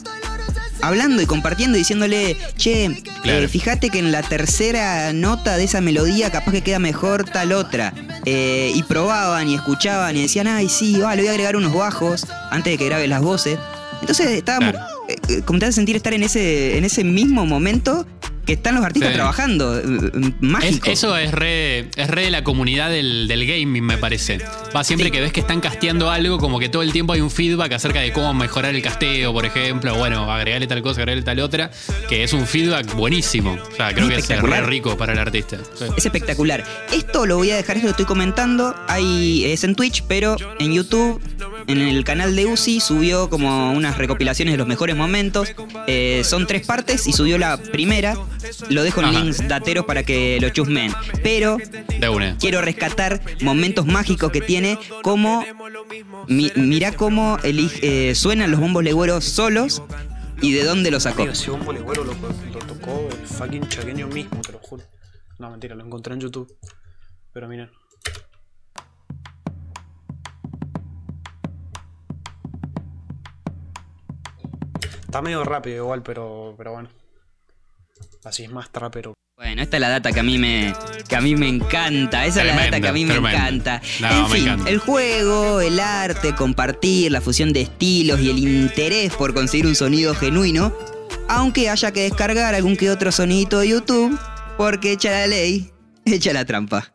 hablando 0.82 1.20
y 1.22 1.26
compartiendo 1.26 1.76
diciéndole, 1.76 2.36
che, 2.56 3.02
Claro. 3.22 3.38
eh, 3.44 3.48
fíjate 3.48 3.90
que 3.90 3.98
en 3.98 4.12
la 4.12 4.22
tercera 4.22 5.12
nota 5.12 5.56
de 5.56 5.64
esa 5.64 5.80
melodía 5.80 6.30
capaz 6.30 6.52
que 6.52 6.62
queda 6.62 6.78
mejor 6.78 7.24
tal 7.24 7.52
otra. 7.52 7.92
Eh, 8.24 8.72
y 8.74 8.82
probaban 8.84 9.48
y 9.48 9.54
escuchaban 9.54 10.16
y 10.16 10.22
decían, 10.22 10.46
ay, 10.46 10.68
sí, 10.68 10.98
va, 10.98 11.14
le 11.16 11.22
voy 11.22 11.28
a 11.28 11.32
agregar 11.32 11.56
unos 11.56 11.72
bajos 11.74 12.26
antes 12.50 12.72
de 12.72 12.78
que 12.78 12.84
grabe 12.86 13.06
las 13.08 13.20
voces. 13.22 13.58
Entonces 14.00 14.28
estábamos, 14.28 14.72
Claro. 14.72 14.86
Eh, 15.08 15.16
eh, 15.28 15.42
como 15.44 15.58
te 15.58 15.66
hace 15.66 15.74
sentir 15.74 15.96
estar 15.96 16.14
en 16.14 16.22
ese, 16.22 16.78
en 16.78 16.84
ese 16.84 17.04
mismo 17.04 17.46
momento 17.46 18.06
que 18.46 18.52
están 18.54 18.76
los 18.76 18.84
artistas 18.84 19.10
Sí. 19.10 19.14
trabajando. 19.16 19.78
eh, 19.78 19.82
eh, 19.84 20.10
Es- 20.14 20.32
mágico. 20.40 20.90
eso 20.90 21.16
es 21.16 21.32
re, 21.32 21.80
es 21.96 22.08
re 22.08 22.22
de 22.24 22.30
la 22.30 22.44
comunidad 22.44 22.88
del, 22.90 23.26
del 23.28 23.44
gaming, 23.46 23.82
me 23.84 23.98
parece. 23.98 24.38
Va, 24.74 24.84
siempre 24.84 25.06
Sí. 25.08 25.10
que 25.12 25.20
ves 25.20 25.32
que 25.32 25.40
están 25.40 25.60
casteando 25.60 26.10
algo, 26.10 26.38
como 26.38 26.58
que 26.60 26.68
todo 26.68 26.82
el 26.82 26.92
tiempo 26.92 27.12
hay 27.12 27.20
un 27.20 27.30
feedback 27.30 27.72
acerca 27.72 28.00
de 28.00 28.12
cómo 28.12 28.32
mejorar 28.34 28.74
el 28.74 28.82
casteo, 28.82 29.32
por 29.32 29.44
ejemplo. 29.44 29.94
Bueno, 29.96 30.30
agregarle 30.32 30.66
tal 30.66 30.80
cosa, 30.82 31.00
agregarle 31.00 31.24
tal 31.24 31.40
otra. 31.40 31.70
Que 32.08 32.22
es 32.24 32.32
un 32.32 32.46
feedback 32.46 32.94
buenísimo. 32.94 33.58
O 33.72 33.74
sea, 33.76 33.92
creo 33.92 34.08
Es 34.10 34.26
que 34.26 34.34
es 34.34 34.40
re 34.42 34.60
rico 34.62 34.96
para 34.96 35.12
el 35.12 35.18
artista. 35.18 35.58
Sí. 35.76 35.84
Es 35.96 36.06
espectacular. 36.06 36.64
Esto 36.92 37.26
lo 37.26 37.36
voy 37.38 37.50
a 37.50 37.56
dejar, 37.56 37.76
esto 37.76 37.86
lo 37.88 37.90
estoy 37.90 38.06
comentando. 38.06 38.74
Hay, 38.88 39.44
es 39.46 39.64
en 39.64 39.74
Twitch, 39.74 40.04
pero 40.06 40.36
en 40.60 40.72
YouTube, 40.72 41.20
en 41.66 41.78
el 41.78 42.04
canal 42.04 42.36
de 42.36 42.46
Uzi, 42.46 42.78
subió 42.80 43.28
como 43.28 43.72
unas 43.72 43.98
recopilaciones 43.98 44.52
de 44.54 44.58
los 44.58 44.66
mejores 44.68 44.94
momentos. 44.94 45.48
Eh, 45.88 46.22
son 46.24 46.46
tres 46.46 46.64
partes 46.64 47.06
y 47.08 47.12
subió 47.12 47.38
la 47.38 47.56
primera. 47.56 48.16
Lo 48.68 48.82
dejo 48.82 49.00
en 49.00 49.06
Ajá. 49.06 49.20
links 49.20 49.46
dateros 49.48 49.84
para 49.84 50.02
que 50.02 50.38
lo 50.40 50.48
chusmen. 50.50 50.92
Pero 51.22 51.56
De 52.00 52.08
una. 52.08 52.36
quiero 52.38 52.60
rescatar 52.62 53.20
momentos 53.42 53.86
mágicos 53.86 54.30
que 54.32 54.40
tiene, 54.40 54.78
como 55.02 55.44
mi- 56.28 56.52
mirá 56.56 56.92
cómo 56.92 57.38
elige- 57.38 57.80
eh, 58.10 58.14
suenan 58.14 58.50
los 58.50 58.60
bombos 58.60 58.82
legüeros 58.84 59.24
solos 59.24 59.82
y 60.42 60.52
de 60.52 60.64
dónde 60.64 60.90
los 60.90 61.04
sacó. 61.04 61.24
Ese 61.24 61.50
bombo 61.50 61.72
legüero 61.72 62.04
lo, 62.04 62.12
lo 62.12 62.58
tocó 62.60 63.08
el 63.10 63.26
fucking 63.26 63.68
chaqueño 63.68 64.06
mismo, 64.08 64.40
te 64.42 64.52
lo 64.52 64.58
juro. 64.58 64.84
No, 65.38 65.50
mentira, 65.50 65.74
lo 65.74 65.84
encontré 65.84 66.14
en 66.14 66.20
YouTube. 66.20 66.48
Pero 67.32 67.48
miren. 67.48 67.70
Está 75.02 75.22
medio 75.22 75.44
rápido 75.44 75.76
igual, 75.84 76.02
pero, 76.02 76.54
pero 76.56 76.72
bueno. 76.72 76.88
Así 78.26 78.42
es 78.42 78.50
más 78.50 78.70
trapero. 78.70 79.14
Bueno, 79.36 79.62
esta 79.62 79.76
es 79.76 79.80
la 79.80 79.88
data 79.88 80.10
que 80.10 80.18
a 80.18 80.24
mí 80.24 80.36
me, 80.36 80.74
que 81.08 81.14
a 81.14 81.20
mí 81.20 81.36
me 81.36 81.48
encanta. 81.48 82.26
Esa 82.26 82.40
es 82.40 82.48
la 82.48 82.56
data 82.56 82.80
que 82.80 82.88
a 82.88 82.92
mí 82.92 83.04
me 83.04 83.12
Tremendo, 83.12 83.38
encanta. 83.38 83.80
No, 84.00 84.08
en 84.08 84.26
fin, 84.30 84.42
encanta. 84.48 84.68
el 84.68 84.78
juego, 84.78 85.60
el 85.60 85.78
arte, 85.78 86.34
compartir, 86.34 87.12
la 87.12 87.20
fusión 87.20 87.52
de 87.52 87.60
estilos 87.60 88.18
y 88.18 88.30
el 88.30 88.38
interés 88.38 89.14
por 89.14 89.32
conseguir 89.32 89.68
un 89.68 89.76
sonido 89.76 90.12
genuino, 90.16 90.76
aunque 91.28 91.70
haya 91.70 91.92
que 91.92 92.00
descargar 92.00 92.52
algún 92.56 92.76
que 92.76 92.90
otro 92.90 93.12
sonidito 93.12 93.60
de 93.60 93.68
YouTube, 93.68 94.18
porque 94.56 94.92
echa 94.92 95.12
la 95.12 95.28
ley, 95.28 95.70
echa 96.04 96.32
la 96.32 96.44
trampa. 96.44 96.92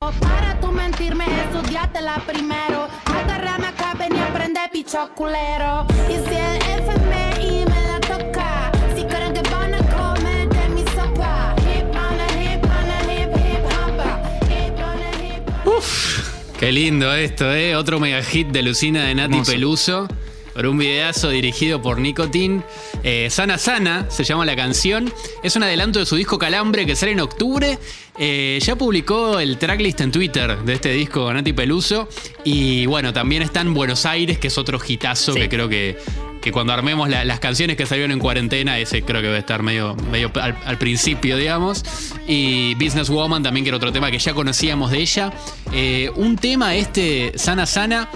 Para 0.00 0.58
tú 0.60 0.72
mentirme, 0.72 1.26
primero. 2.26 2.88
Picho 4.90 5.08
culero. 5.14 5.86
Y 6.08 6.14
si 6.14 6.34
el 6.34 6.62
FMI 6.82 7.64
me 7.64 7.86
la 7.86 8.00
toca, 8.00 8.72
si 8.94 9.04
creen 9.04 9.32
que 9.32 9.42
van 9.50 9.74
a 9.74 9.78
comer 9.78 10.48
de 10.48 10.68
mi 10.70 10.82
sopa. 10.82 11.54
Hip 11.58 11.90
on 11.90 12.20
a 12.20 12.26
hip 12.42 12.64
on 12.64 12.90
a 12.90 13.12
hip 13.12 13.30
hip 13.36 13.64
hoppa. 13.66 14.20
Hip 14.48 14.78
on 14.78 15.02
a 15.02 15.10
hip 15.22 15.66
on 15.66 16.58
Qué 16.58 16.72
lindo 16.72 17.12
esto, 17.14 17.52
¿eh? 17.52 17.76
Otro 17.76 18.00
mega 18.00 18.22
hit 18.22 18.48
de 18.48 18.62
Lucina 18.62 19.04
de 19.04 19.14
Nati 19.14 19.34
Hermoso. 19.34 19.52
Peluso. 19.52 20.08
Por 20.54 20.66
un 20.66 20.78
videazo 20.78 21.30
dirigido 21.30 21.80
por 21.80 21.98
Nicotin. 21.98 22.64
Eh, 23.02 23.28
Sana 23.30 23.58
Sana 23.58 24.06
se 24.10 24.24
llama 24.24 24.44
la 24.44 24.56
canción. 24.56 25.12
Es 25.42 25.56
un 25.56 25.62
adelanto 25.62 25.98
de 25.98 26.06
su 26.06 26.16
disco 26.16 26.38
Calambre 26.38 26.86
que 26.86 26.96
sale 26.96 27.12
en 27.12 27.20
octubre. 27.20 27.78
Eh, 28.18 28.58
ya 28.62 28.76
publicó 28.76 29.40
el 29.40 29.56
tracklist 29.56 30.00
en 30.02 30.12
Twitter 30.12 30.58
de 30.64 30.74
este 30.74 30.92
disco 30.92 31.32
Nati 31.32 31.52
Peluso. 31.52 32.08
Y 32.44 32.86
bueno, 32.86 33.12
también 33.12 33.42
está 33.42 33.60
en 33.62 33.72
Buenos 33.74 34.04
Aires, 34.06 34.38
que 34.38 34.48
es 34.48 34.58
otro 34.58 34.78
hitazo 34.86 35.32
Sí. 35.32 35.40
que 35.40 35.48
creo 35.48 35.68
que, 35.68 35.96
que 36.42 36.52
cuando 36.52 36.72
armemos 36.72 37.08
la- 37.08 37.24
las 37.24 37.40
canciones 37.40 37.76
que 37.76 37.86
salieron 37.86 38.12
en 38.12 38.18
cuarentena, 38.18 38.78
ese 38.78 39.02
creo 39.02 39.22
que 39.22 39.28
va 39.28 39.36
a 39.36 39.38
estar 39.38 39.62
medio, 39.62 39.94
medio 40.10 40.30
al, 40.40 40.56
al 40.66 40.78
principio, 40.78 41.36
digamos. 41.38 41.84
Y 42.26 42.74
Business 42.74 43.08
Woman 43.08 43.42
también, 43.42 43.64
que 43.64 43.68
era 43.70 43.76
otro 43.76 43.92
tema 43.92 44.10
que 44.10 44.18
ya 44.18 44.34
conocíamos 44.34 44.90
de 44.90 44.98
ella. 44.98 45.32
Eh, 45.72 46.10
un 46.16 46.36
tema 46.36 46.74
este, 46.74 47.32
Sana 47.36 47.64
Sana, 47.64 48.08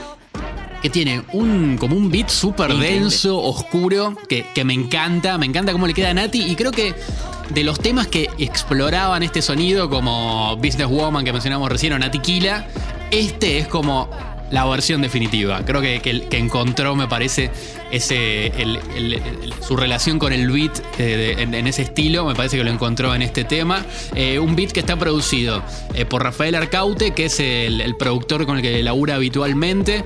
que 0.85 0.91
tiene 0.91 1.23
un 1.33 1.79
como 1.79 1.97
un 1.97 2.11
beat 2.11 2.29
súper 2.29 2.75
denso, 2.76 3.38
oscuro, 3.41 4.14
que, 4.29 4.45
que 4.55 4.64
me 4.64 4.75
encanta, 4.75 5.38
me 5.38 5.47
encanta 5.47 5.73
cómo 5.73 5.87
le 5.87 5.95
queda 5.95 6.11
a 6.11 6.14
Nati 6.14 6.43
y 6.43 6.57
creo 6.57 6.73
que 6.73 6.95
de 7.49 7.64
los 7.64 7.79
temas 7.81 8.07
que 8.07 8.29
exploraban 8.38 9.23
este 9.23 9.41
sonido 9.41 9.88
como 9.88 10.57
Business 10.59 10.88
Woman 10.88 11.25
que 11.25 11.33
mencionamos 11.33 11.71
recién 11.71 11.95
o 11.95 11.99
Nati 11.99 12.19
Kila, 12.19 12.67
este 13.11 13.57
es 13.61 13.67
como 13.67 14.11
la 14.50 14.67
versión 14.67 15.00
definitiva. 15.00 15.62
Creo 15.64 15.81
que, 15.81 16.00
que- 16.03 16.29
que 16.29 16.37
encontró, 16.38 16.95
me 16.95 17.09
parece, 17.09 17.50
ese 17.91 18.49
el- 18.49 18.79
el- 18.95 19.12
el- 19.14 19.55
su 19.67 19.75
relación 19.76 20.19
con 20.19 20.33
el 20.35 20.50
beat 20.50 20.79
eh, 20.99 21.03
de- 21.37 21.43
en, 21.43 21.55
en 21.55 21.67
ese 21.67 21.81
estilo, 21.83 22.26
me 22.26 22.35
parece 22.35 22.59
que 22.59 22.62
lo 22.62 22.71
encontró 22.71 23.14
en 23.14 23.23
este 23.23 23.45
tema. 23.45 23.85
Eh, 24.14 24.38
un 24.38 24.55
beat 24.55 24.71
que 24.71 24.81
está 24.81 24.97
producido 24.97 25.62
eh, 25.95 26.05
por 26.05 26.23
Rafael 26.23 26.55
Arcaute, 26.55 27.12
que 27.12 27.25
es 27.25 27.41
el, 27.41 27.81
el 27.81 27.97
productor 27.97 28.45
con 28.47 28.57
el 28.59 28.62
que 28.62 28.83
labura 28.83 29.14
habitualmente. 29.17 30.05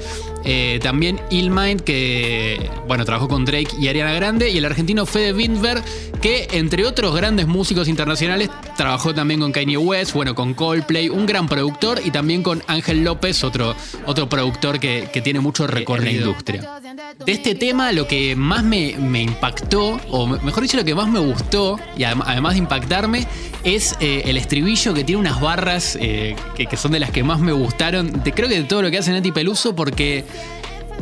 Eh, 0.50 0.80
también 0.82 1.20
Illmind, 1.28 1.82
que 1.82 2.70
bueno, 2.86 3.04
trabajó 3.04 3.28
con 3.28 3.44
Drake 3.44 3.68
y 3.78 3.88
Ariana 3.88 4.14
Grande. 4.14 4.48
Y 4.50 4.56
el 4.56 4.64
argentino 4.64 5.04
Fede 5.04 5.34
Windberg, 5.34 5.84
que 6.22 6.48
entre 6.52 6.86
otros 6.86 7.14
grandes 7.14 7.46
músicos 7.46 7.86
internacionales, 7.86 8.48
trabajó 8.74 9.14
también 9.14 9.40
con 9.40 9.52
Kanye 9.52 9.76
West, 9.76 10.14
bueno, 10.14 10.34
con 10.34 10.54
Coldplay, 10.54 11.10
un 11.10 11.26
gran 11.26 11.48
productor, 11.48 12.00
y 12.02 12.10
también 12.10 12.42
con 12.42 12.62
Ángel 12.66 13.04
López, 13.04 13.44
otro, 13.44 13.76
otro 14.06 14.26
productor 14.30 14.80
que, 14.80 15.10
que 15.12 15.20
tiene 15.20 15.40
mucho 15.40 15.66
recorrido 15.66 16.08
en 16.08 16.14
la 16.16 16.20
industria. 16.28 16.70
De 17.26 17.32
este 17.32 17.54
tema, 17.54 17.92
lo 17.92 18.06
que 18.08 18.34
más 18.34 18.64
me, 18.64 18.94
me 18.98 19.20
impactó, 19.22 20.00
o 20.10 20.26
me- 20.26 20.38
mejor 20.40 20.62
dicho, 20.62 20.78
lo 20.78 20.84
que 20.84 20.94
más 20.94 21.08
me 21.08 21.20
gustó, 21.20 21.78
y 21.94 22.04
adem- 22.04 22.22
además 22.24 22.54
de 22.54 22.58
impactarme, 22.60 23.26
es 23.64 23.96
eh, 24.00 24.22
el 24.24 24.38
estribillo 24.38 24.94
que 24.94 25.04
tiene 25.04 25.20
unas 25.20 25.40
barras 25.42 25.98
eh, 26.00 26.36
que, 26.56 26.64
que 26.66 26.76
son 26.78 26.92
de 26.92 27.00
las 27.00 27.10
que 27.10 27.22
más 27.22 27.38
me 27.40 27.52
gustaron. 27.52 28.22
De, 28.24 28.32
creo 28.32 28.48
que 28.48 28.54
de 28.56 28.64
todo 28.64 28.80
lo 28.80 28.90
que 28.90 28.96
hace 28.98 29.12
Nati 29.12 29.30
Peluso, 29.32 29.74
porque 29.74 30.24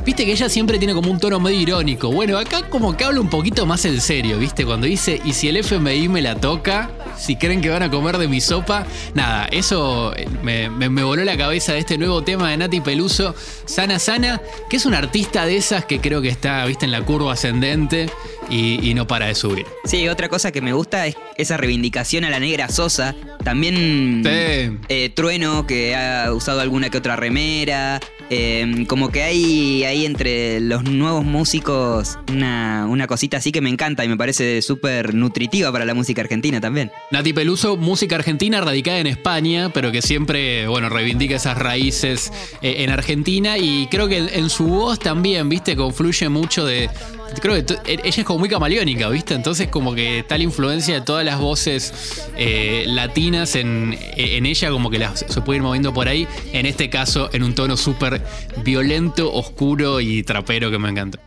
Viste 0.06 0.24
que 0.24 0.30
ella 0.32 0.48
siempre 0.48 0.78
tiene 0.78 0.94
como 0.94 1.10
un 1.10 1.18
tono 1.18 1.40
medio 1.40 1.60
irónico. 1.60 2.12
Bueno, 2.12 2.38
acá 2.38 2.62
como 2.70 2.96
que 2.96 3.04
habla 3.04 3.20
un 3.20 3.28
poquito 3.28 3.66
más 3.66 3.84
en 3.86 4.00
serio, 4.00 4.38
¿viste? 4.38 4.64
Cuando 4.64 4.86
dice, 4.86 5.20
y 5.24 5.32
si 5.32 5.48
el 5.48 5.56
FMI 5.56 6.08
me 6.08 6.22
la 6.22 6.36
toca, 6.36 6.90
si 7.18 7.34
creen 7.34 7.60
que 7.60 7.70
van 7.70 7.82
a 7.82 7.90
comer 7.90 8.16
de 8.18 8.28
mi 8.28 8.40
sopa, 8.40 8.86
nada, 9.14 9.46
eso 9.50 10.14
eh, 10.16 10.28
me, 10.44 10.70
me- 10.70 10.88
me 10.90 11.02
voló 11.02 11.24
la 11.24 11.36
cabeza 11.36 11.72
de 11.72 11.80
este 11.80 11.98
nuevo 11.98 12.22
tema 12.22 12.50
de 12.50 12.56
Nati 12.56 12.80
Peluso, 12.80 13.34
Sana 13.64 13.98
Sana, 13.98 14.40
que 14.70 14.76
es 14.76 14.86
una 14.86 14.98
artista 14.98 15.44
de 15.44 15.56
esas 15.56 15.84
que 15.86 16.00
creo 16.00 16.22
que 16.22 16.28
está, 16.28 16.64
¿viste? 16.66 16.84
En 16.84 16.92
la 16.92 17.02
curva 17.02 17.32
ascendente 17.32 18.08
y, 18.48 18.88
y 18.88 18.94
no 18.94 19.08
para 19.08 19.26
de 19.26 19.34
subir. 19.34 19.66
Sí, 19.86 20.06
otra 20.08 20.28
cosa 20.28 20.52
que 20.52 20.60
me 20.60 20.72
gusta 20.72 21.04
es 21.08 21.16
esa 21.36 21.56
reivindicación 21.56 22.22
a 22.24 22.30
la 22.30 22.38
negra 22.38 22.68
Sosa. 22.68 23.16
También 23.42 24.22
Sí. 24.24 24.78
eh, 24.88 25.10
Trueno, 25.14 25.66
que 25.66 25.96
ha 25.96 26.32
usado 26.32 26.60
alguna 26.60 26.90
que 26.90 26.98
otra 26.98 27.16
remera. 27.16 28.00
Eh, 28.30 28.84
como 28.88 29.10
que 29.10 29.22
hay 29.22 29.84
ahí 29.84 30.04
entre 30.04 30.60
los 30.60 30.84
nuevos 30.84 31.24
músicos 31.24 32.18
una, 32.30 32.86
una 32.88 33.06
cosita 33.06 33.36
así 33.36 33.52
que 33.52 33.60
me 33.60 33.70
encanta 33.70 34.04
y 34.04 34.08
me 34.08 34.16
parece 34.16 34.62
súper 34.62 35.14
nutritiva 35.14 35.72
para 35.72 35.84
la 35.84 35.94
música 35.94 36.22
argentina 36.22 36.60
también. 36.60 36.90
Nati 37.10 37.32
Peluso, 37.32 37.76
música 37.76 38.16
argentina 38.16 38.60
radicada 38.60 38.98
en 38.98 39.06
España, 39.06 39.70
pero 39.72 39.92
que 39.92 40.02
siempre, 40.02 40.66
bueno, 40.66 40.88
reivindica 40.88 41.36
esas 41.36 41.58
raíces 41.58 42.32
eh, 42.62 42.76
en 42.78 42.90
Argentina 42.90 43.58
y 43.58 43.86
creo 43.90 44.08
que 44.08 44.18
en, 44.18 44.28
en 44.32 44.50
su 44.50 44.66
voz 44.66 44.98
también, 44.98 45.48
viste, 45.48 45.76
confluye 45.76 46.28
mucho 46.28 46.64
de... 46.64 46.90
Creo 47.40 47.54
que 47.54 47.62
t- 47.62 47.78
ella 47.86 48.02
es 48.04 48.24
como 48.24 48.38
muy 48.38 48.48
camaleónica, 48.48 49.08
¿viste? 49.08 49.34
Entonces 49.34 49.68
como 49.68 49.94
que 49.94 50.20
está 50.20 50.38
la 50.38 50.44
influencia 50.44 50.94
de 50.94 51.00
todas 51.00 51.24
las 51.24 51.38
voces 51.38 52.26
eh, 52.36 52.84
latinas 52.88 53.56
en, 53.56 53.96
en 54.16 54.46
ella, 54.46 54.70
como 54.70 54.90
que 54.90 54.98
las, 54.98 55.24
se 55.28 55.40
puede 55.42 55.58
ir 55.58 55.62
moviendo 55.62 55.92
por 55.92 56.08
ahí. 56.08 56.26
En 56.52 56.66
este 56.66 56.88
caso, 56.88 57.28
en 57.32 57.42
un 57.42 57.54
tono 57.54 57.76
súper 57.76 58.22
violento, 58.64 59.32
oscuro 59.32 60.00
y 60.00 60.22
trapero 60.22 60.70
que 60.70 60.78
me 60.78 60.88
encanta. 60.88 61.18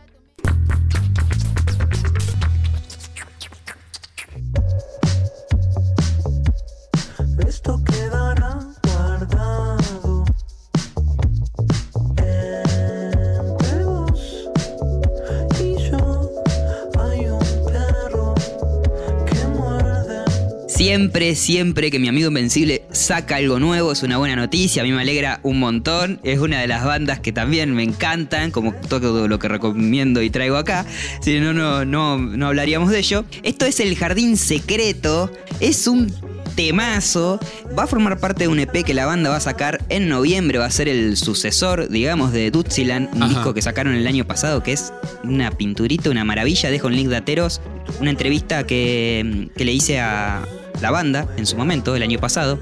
Siempre, 20.80 21.34
siempre 21.34 21.90
que 21.90 21.98
mi 21.98 22.08
amigo 22.08 22.28
Invencible 22.28 22.84
saca 22.90 23.36
algo 23.36 23.58
nuevo 23.58 23.92
es 23.92 24.02
una 24.02 24.16
buena 24.16 24.34
noticia, 24.34 24.80
a 24.80 24.86
mí 24.86 24.92
me 24.92 25.02
alegra 25.02 25.38
un 25.42 25.58
montón, 25.58 26.20
es 26.24 26.38
una 26.38 26.58
de 26.58 26.68
las 26.68 26.86
bandas 26.86 27.20
que 27.20 27.32
también 27.32 27.74
me 27.74 27.82
encantan, 27.82 28.50
como 28.50 28.72
todo 28.72 29.28
lo 29.28 29.38
que 29.38 29.48
recomiendo 29.48 30.22
y 30.22 30.30
traigo 30.30 30.56
acá, 30.56 30.86
si 31.20 31.38
no, 31.38 31.52
no, 31.52 31.84
no, 31.84 32.16
no 32.16 32.46
hablaríamos 32.46 32.88
de 32.88 32.98
ello. 32.98 33.26
Esto 33.42 33.66
es 33.66 33.78
El 33.78 33.94
Jardín 33.94 34.38
Secreto, 34.38 35.30
es 35.60 35.86
un 35.86 36.14
temazo, 36.56 37.38
va 37.78 37.82
a 37.82 37.86
formar 37.86 38.18
parte 38.18 38.44
de 38.44 38.48
un 38.48 38.58
EP 38.58 38.82
que 38.82 38.94
la 38.94 39.04
banda 39.04 39.28
va 39.28 39.36
a 39.36 39.40
sacar 39.40 39.84
en 39.90 40.08
noviembre, 40.08 40.56
va 40.56 40.64
a 40.64 40.70
ser 40.70 40.88
el 40.88 41.18
sucesor, 41.18 41.90
digamos, 41.90 42.32
de 42.32 42.50
Dutziland, 42.50 43.14
un 43.14 43.24
Ajá. 43.24 43.34
disco 43.34 43.52
que 43.52 43.60
sacaron 43.60 43.94
el 43.94 44.06
año 44.06 44.26
pasado 44.26 44.62
que 44.62 44.72
es 44.72 44.94
una 45.24 45.50
pinturita, 45.50 46.08
una 46.08 46.24
maravilla, 46.24 46.70
dejo 46.70 46.86
un 46.86 46.96
link 46.96 47.10
de 47.10 47.18
Ateros, 47.18 47.60
una 48.00 48.08
entrevista 48.08 48.66
que, 48.66 49.50
que 49.54 49.64
le 49.66 49.72
hice 49.72 50.00
a 50.00 50.42
la 50.80 50.90
banda 50.90 51.26
en 51.36 51.46
su 51.46 51.56
momento, 51.56 51.94
el 51.96 52.02
año 52.02 52.18
pasado, 52.18 52.58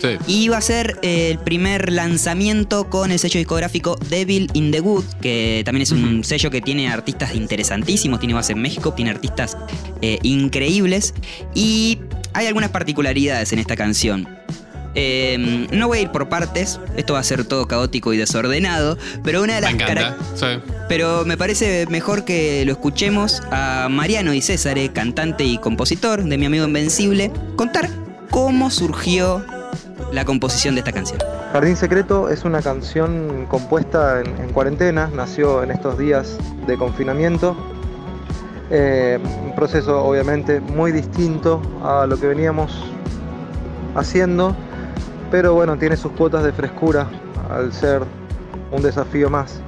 Sí. 0.00 0.16
y 0.26 0.48
va 0.48 0.56
a 0.56 0.60
ser 0.62 0.98
eh, 1.02 1.30
el 1.32 1.38
primer 1.38 1.92
lanzamiento 1.92 2.88
con 2.88 3.10
el 3.10 3.18
sello 3.18 3.36
discográfico 3.38 3.98
Devil 4.08 4.48
in 4.54 4.70
the 4.70 4.80
Wood, 4.80 5.04
que 5.20 5.60
también 5.66 5.82
es 5.82 5.92
un 5.92 6.24
sello 6.24 6.50
que 6.50 6.62
tiene 6.62 6.88
artistas 6.88 7.34
interesantísimos, 7.34 8.18
tiene 8.18 8.32
base 8.32 8.52
en 8.52 8.62
México, 8.62 8.94
tiene 8.94 9.10
artistas 9.10 9.58
eh, 10.00 10.18
increíbles 10.22 11.12
y 11.54 11.98
hay 12.32 12.46
algunas 12.46 12.70
particularidades 12.70 13.52
en 13.52 13.58
esta 13.58 13.76
canción. 13.76 14.26
Eh, 14.94 15.68
no 15.72 15.86
voy 15.88 15.98
a 15.98 16.00
ir 16.02 16.10
por 16.10 16.28
partes, 16.28 16.80
esto 16.96 17.12
va 17.14 17.20
a 17.20 17.22
ser 17.22 17.44
todo 17.44 17.68
caótico 17.68 18.12
y 18.12 18.16
desordenado, 18.16 18.98
pero 19.22 19.42
una 19.42 19.54
de 19.54 19.60
Me 19.60 19.66
las 19.66 19.74
encanta. 19.74 19.94
cara- 19.94 20.16
Sí. 20.34 20.46
pero 20.88 21.24
me 21.24 21.36
parece 21.36 21.86
mejor 21.88 22.24
que 22.24 22.64
lo 22.66 22.72
escuchemos 22.72 23.40
a 23.52 23.86
Mariano 23.88 24.34
y 24.34 24.42
César, 24.42 24.78
eh, 24.78 24.90
cantante 24.92 25.44
y 25.44 25.58
compositor 25.58 26.24
de 26.24 26.36
Mi 26.38 26.46
Amigo 26.46 26.64
Invencible, 26.64 27.30
contar 27.56 27.88
cómo 28.30 28.70
surgió 28.70 29.44
la 30.12 30.24
composición 30.24 30.74
de 30.74 30.80
esta 30.80 30.92
canción. 30.92 31.20
Jardín 31.52 31.76
Secreto 31.76 32.28
es 32.28 32.44
una 32.44 32.60
canción 32.62 33.46
compuesta 33.48 34.20
en, 34.20 34.26
en 34.42 34.52
cuarentena, 34.52 35.08
nació 35.14 35.62
en 35.62 35.70
estos 35.70 35.98
días 35.98 36.36
de 36.66 36.76
confinamiento. 36.76 37.56
Eh, 38.72 39.18
un 39.44 39.54
proceso 39.54 40.02
obviamente 40.04 40.60
muy 40.60 40.90
distinto 40.92 41.60
a 41.84 42.06
lo 42.06 42.18
que 42.20 42.26
veníamos 42.28 42.72
haciendo, 43.96 44.56
pero 45.30 45.54
bueno, 45.54 45.76
tiene 45.78 45.96
sus 45.96 46.12
cuotas 46.12 46.42
de 46.44 46.52
frescura 46.52 47.06
al 47.50 47.72
ser 47.72 48.02
un 48.72 48.82
desafío 48.82 49.30
más. 49.30 49.60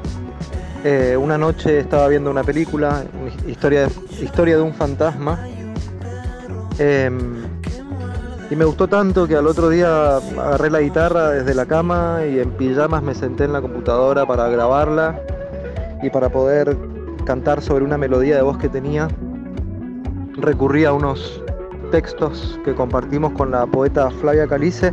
Eh, 0.85 1.17
una 1.17 1.39
noche 1.39 1.79
estaba 1.79 2.09
viendo 2.09 2.31
una 2.31 2.43
película, 2.43 3.05
historia, 3.47 3.89
historia 4.21 4.57
de 4.57 4.63
un 4.63 4.75
fantasma, 4.75 5.39
em, 6.79 7.43
y 8.51 8.57
me 8.57 8.65
gustó 8.65 8.89
tanto 8.89 9.29
que 9.29 9.37
al 9.37 9.47
otro 9.47 9.69
día 9.69 10.17
agarré 10.17 10.71
la 10.71 10.81
guitarra 10.81 11.31
desde 11.31 11.55
la 11.55 11.67
cama 11.67 12.21
y 12.29 12.41
en 12.41 12.51
pijamas 12.51 13.03
me 13.03 13.15
senté 13.15 13.45
en 13.45 13.53
la 13.53 13.63
computadora 13.63 14.27
para 14.27 14.49
grabarla 14.49 15.21
y 16.03 16.11
para 16.11 16.29
poder 16.29 16.77
cantar 17.25 17.63
sobre 17.63 17.85
una 17.85 17.97
melodía 17.97 18.37
de 18.37 18.43
voz 18.43 18.59
que 18.59 18.69
tenía. 18.69 19.09
Recurrí 20.37 20.85
a 20.85 20.93
unos 20.93 21.43
textos 21.93 22.59
que 22.65 22.75
compartimos 22.75 23.33
con 23.33 23.53
la 23.53 23.65
poeta 23.67 24.11
Flavia 24.11 24.49
Calice 24.49 24.93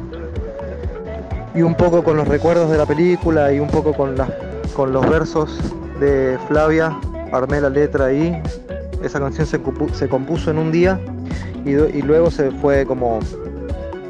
y 1.56 1.62
un 1.62 1.76
poco 1.76 2.04
con 2.04 2.18
los 2.18 2.28
recuerdos 2.28 2.70
de 2.70 2.78
la 2.78 2.86
película 2.86 3.52
y 3.52 3.60
un 3.60 3.68
poco 3.68 3.94
con, 3.94 4.16
los 4.94 5.10
versos 5.10 5.60
de 6.00 6.38
Flavia. 6.48 6.98
Armé 7.32 7.62
la 7.62 7.70
letra 7.70 8.06
ahí. 8.06 8.42
Esa 9.04 9.20
canción 9.20 9.46
se, 9.48 9.62
compu- 9.62 9.92
se 9.94 10.08
compuso 10.08 10.52
en 10.52 10.58
un 10.58 10.72
día 10.72 11.00
y, 11.66 12.02
luego 12.02 12.32
se 12.32 12.52
fue 12.52 12.86
como 12.86 13.20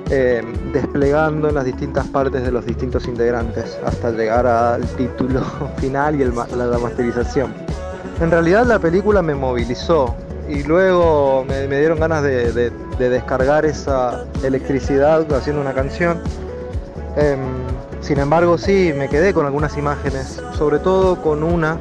eh, 0.09 0.41
desplegando 0.73 1.49
en 1.49 1.55
las 1.55 1.65
distintas 1.65 2.07
partes 2.07 2.43
de 2.43 2.51
los 2.51 2.65
distintos 2.65 3.07
integrantes 3.07 3.77
hasta 3.85 4.11
llegar 4.11 4.47
al 4.47 4.83
título 4.95 5.41
final 5.77 6.19
y 6.19 6.25
la, 6.25 6.65
la 6.65 6.77
masterización. 6.77 7.53
En 8.21 8.31
realidad 8.31 8.65
la 8.65 8.79
película 8.79 9.21
me 9.21 9.35
movilizó 9.35 10.15
y 10.47 10.63
luego 10.63 11.45
me, 11.47 11.67
dieron 11.67 11.99
ganas 11.99 12.23
de 12.23 12.71
descargar 12.97 13.65
esa 13.65 14.25
electricidad 14.43 15.31
haciendo 15.33 15.61
una 15.61 15.73
canción. 15.73 16.19
Em, 17.19 17.39
sin 17.99 18.17
embargo 18.17 18.57
sí, 18.57 18.93
me 18.95 19.09
quedé 19.09 19.33
con 19.33 19.45
algunas 19.45 19.77
imágenes, 19.77 20.41
sobre 20.57 20.79
todo 20.79 21.21
con 21.21 21.43
una 21.43 21.77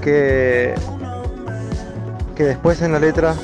que, 0.00 0.74
que 2.34 2.44
después 2.44 2.80
en 2.80 2.92
la 2.92 2.98
letra 2.98 3.34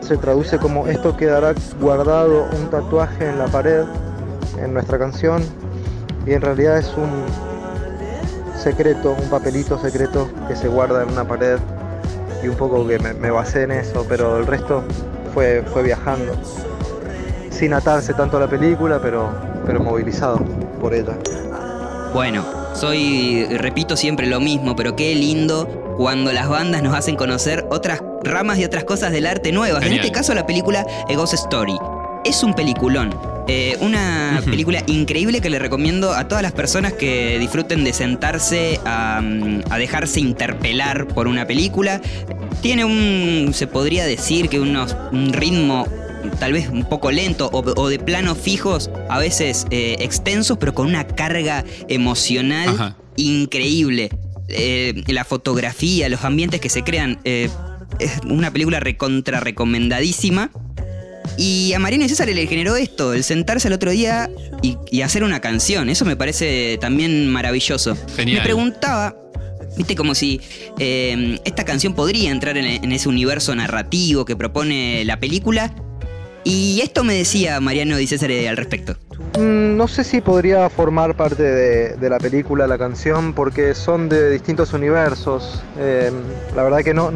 se 0.00 0.18
traduce 0.18 0.58
como 0.58 0.86
esto 0.86 1.16
quedará 1.16 1.54
guardado 1.80 2.46
un 2.52 2.68
tatuaje 2.68 3.30
en 3.30 3.38
la 3.38 3.46
pared 3.46 3.84
en 4.62 4.74
nuestra 4.74 4.98
canción 4.98 5.42
y 6.26 6.32
en 6.32 6.42
realidad 6.42 6.76
es 6.76 6.92
un 6.94 7.24
secreto, 8.54 9.16
un 9.18 9.30
papelito 9.30 9.78
secreto 9.78 10.28
que 10.46 10.56
se 10.56 10.68
guarda 10.68 11.04
en 11.04 11.10
una 11.10 11.26
pared 11.26 11.58
y 12.42 12.48
un 12.48 12.56
poco 12.56 12.86
que 12.86 12.98
me, 12.98 13.30
basé 13.30 13.62
en 13.62 13.70
eso, 13.70 14.04
pero 14.06 14.36
el 14.36 14.46
resto 14.46 14.82
fue, 15.32 15.64
fue 15.72 15.82
viajando. 15.82 16.34
Sin 17.50 17.72
atarse 17.72 18.12
tanto 18.14 18.36
a 18.36 18.40
la 18.40 18.48
película, 18.48 18.98
pero, 19.00 19.30
pero 19.66 19.80
movilizado 19.80 20.38
por 20.80 20.94
ella. 20.94 21.16
Bueno, 22.12 22.44
soy, 22.74 23.46
repito 23.50 23.96
siempre 23.96 24.26
lo 24.26 24.40
mismo, 24.40 24.76
pero 24.76 24.94
qué 24.96 25.14
lindo 25.14 25.94
cuando 25.96 26.32
las 26.32 26.48
bandas 26.48 26.82
nos 26.82 26.94
hacen 26.94 27.16
conocer 27.16 27.66
otras 27.70 28.02
ramas 28.22 28.58
y 28.58 28.64
otras 28.64 28.84
cosas 28.84 29.12
del 29.12 29.26
arte 29.26 29.52
nuevas. 29.52 29.84
En 29.84 29.92
este 29.92 30.10
caso 30.12 30.34
la 30.34 30.46
película 30.46 30.86
A 31.08 31.14
Ghost 31.14 31.34
Story. 31.34 31.76
es 32.24 32.42
un 32.42 32.54
peliculón. 32.54 33.14
Eh, 33.48 33.76
una 33.80 34.40
película 34.44 34.82
increíble 34.86 35.40
que 35.40 35.50
le 35.50 35.58
recomiendo 35.58 36.12
a 36.12 36.28
todas 36.28 36.42
las 36.42 36.52
personas 36.52 36.92
que 36.92 37.38
disfruten 37.40 37.82
de 37.82 37.92
sentarse 37.92 38.78
a, 38.84 39.20
a 39.70 39.78
dejarse 39.78 40.20
interpelar 40.20 41.08
por 41.08 41.26
una 41.26 41.46
película. 41.46 42.00
Tiene 42.60 42.84
un, 42.84 43.50
se 43.52 43.66
podría 43.66 44.06
decir 44.06 44.48
que 44.48 44.60
unos, 44.60 44.96
un 45.10 45.32
ritmo 45.32 45.86
tal 46.38 46.52
vez 46.52 46.68
un 46.68 46.84
poco 46.88 47.10
lento 47.10 47.48
o, 47.52 47.58
o 47.80 47.88
de 47.88 47.98
planos 47.98 48.38
fijos, 48.38 48.90
a 49.08 49.18
veces 49.18 49.66
eh, 49.70 49.96
extensos, 50.00 50.58
pero 50.58 50.74
con 50.74 50.86
una 50.86 51.06
carga 51.06 51.64
emocional 51.88 52.68
Ajá. 52.68 52.96
increíble. 53.16 54.10
Eh, 54.48 55.02
la 55.06 55.24
fotografía, 55.24 56.08
los 56.08 56.24
ambientes 56.24 56.60
que 56.60 56.68
se 56.68 56.82
crean. 56.82 57.20
eh, 57.24 57.48
es 57.98 58.10
una 58.28 58.50
película 58.50 58.80
recontra 58.80 59.40
recomendadísima. 59.40 60.50
Y 61.38 61.72
a 61.72 61.78
Mariano 61.78 62.04
y 62.04 62.08
César 62.08 62.28
le 62.28 62.46
generó 62.46 62.76
esto, 62.76 63.14
el 63.14 63.22
sentarse 63.22 63.68
al 63.68 63.74
otro 63.74 63.90
día 63.90 64.30
y, 64.62 64.76
y 64.90 65.02
hacer 65.02 65.24
una 65.24 65.40
canción. 65.40 65.88
Eso 65.88 66.04
me 66.04 66.16
parece 66.16 66.78
también 66.80 67.28
maravilloso. 67.28 67.96
Genial. 68.16 68.38
Me 68.38 68.42
preguntaba, 68.44 69.14
viste, 69.76 69.94
como 69.94 70.14
si 70.14 70.40
eh, 70.78 71.38
esta 71.44 71.64
canción 71.64 71.94
podría 71.94 72.30
entrar 72.30 72.56
en, 72.56 72.66
en 72.66 72.92
ese 72.92 73.08
universo 73.08 73.54
narrativo 73.54 74.24
que 74.24 74.36
propone 74.36 75.04
la 75.04 75.18
película. 75.20 75.74
Y 76.44 76.80
esto 76.80 77.04
me 77.04 77.14
decía 77.14 77.60
Mariano 77.60 77.98
y 77.98 78.06
César 78.06 78.30
al 78.30 78.56
respecto. 78.56 78.96
Mm, 79.38 79.76
No 79.76 79.88
sé 79.88 80.04
si 80.04 80.20
podría 80.20 80.68
formar 80.68 81.16
parte 81.16 81.42
de, 81.42 82.10
la 82.10 82.18
película, 82.18 82.66
la 82.66 82.78
canción, 82.78 83.32
porque 83.32 83.74
son 83.74 84.08
de 84.08 84.30
distintos 84.30 84.72
universos. 84.74 85.62
Eh, 85.78 86.10
la 86.54 86.62
verdad 86.62 86.80
que 86.80 86.94
no, 86.94 87.10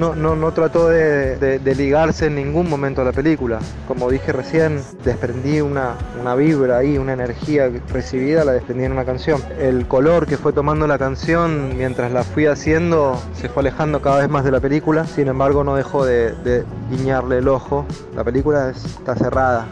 trató 0.53 0.89
de, 0.89 1.61
ligarse 1.77 2.27
en 2.27 2.35
ningún 2.37 2.69
momento 2.69 3.03
a 3.03 3.05
la 3.05 3.13
película. 3.13 3.59
Como 3.87 4.11
dije 4.11 4.33
recién, 4.33 4.81
desprendí 5.05 5.61
una, 5.61 5.95
vibra 6.37 6.79
ahí, 6.79 6.99
una 6.99 7.13
energía 7.13 7.71
recibida, 7.93 8.45
la 8.45 8.53
desprendí 8.53 8.85
en 8.85 8.93
una 8.93 9.05
canción. 9.05 9.41
El 9.61 9.87
color 9.87 10.27
que 10.27 10.37
fue 10.39 10.53
tomando 10.53 10.87
la 10.87 10.99
canción 10.99 11.77
mientras 11.77 12.11
la 12.13 12.25
fui 12.25 12.47
haciendo 12.47 13.21
se 13.35 13.49
fue 13.49 13.61
alejando 13.63 14.01
cada 14.01 14.19
vez 14.21 14.29
más 14.29 14.45
de 14.45 14.51
la 14.51 14.61
película. 14.61 15.07
Sin 15.07 15.29
embargo, 15.29 15.63
no 15.65 15.77
dejó 15.77 16.05
de, 16.05 16.65
guiñarle 16.91 17.39
el 17.39 17.49
ojo. 17.49 17.85
La 18.15 18.25
película 18.25 18.71
es- 18.71 18.85
está 18.85 19.15
cerrada, 19.15 19.67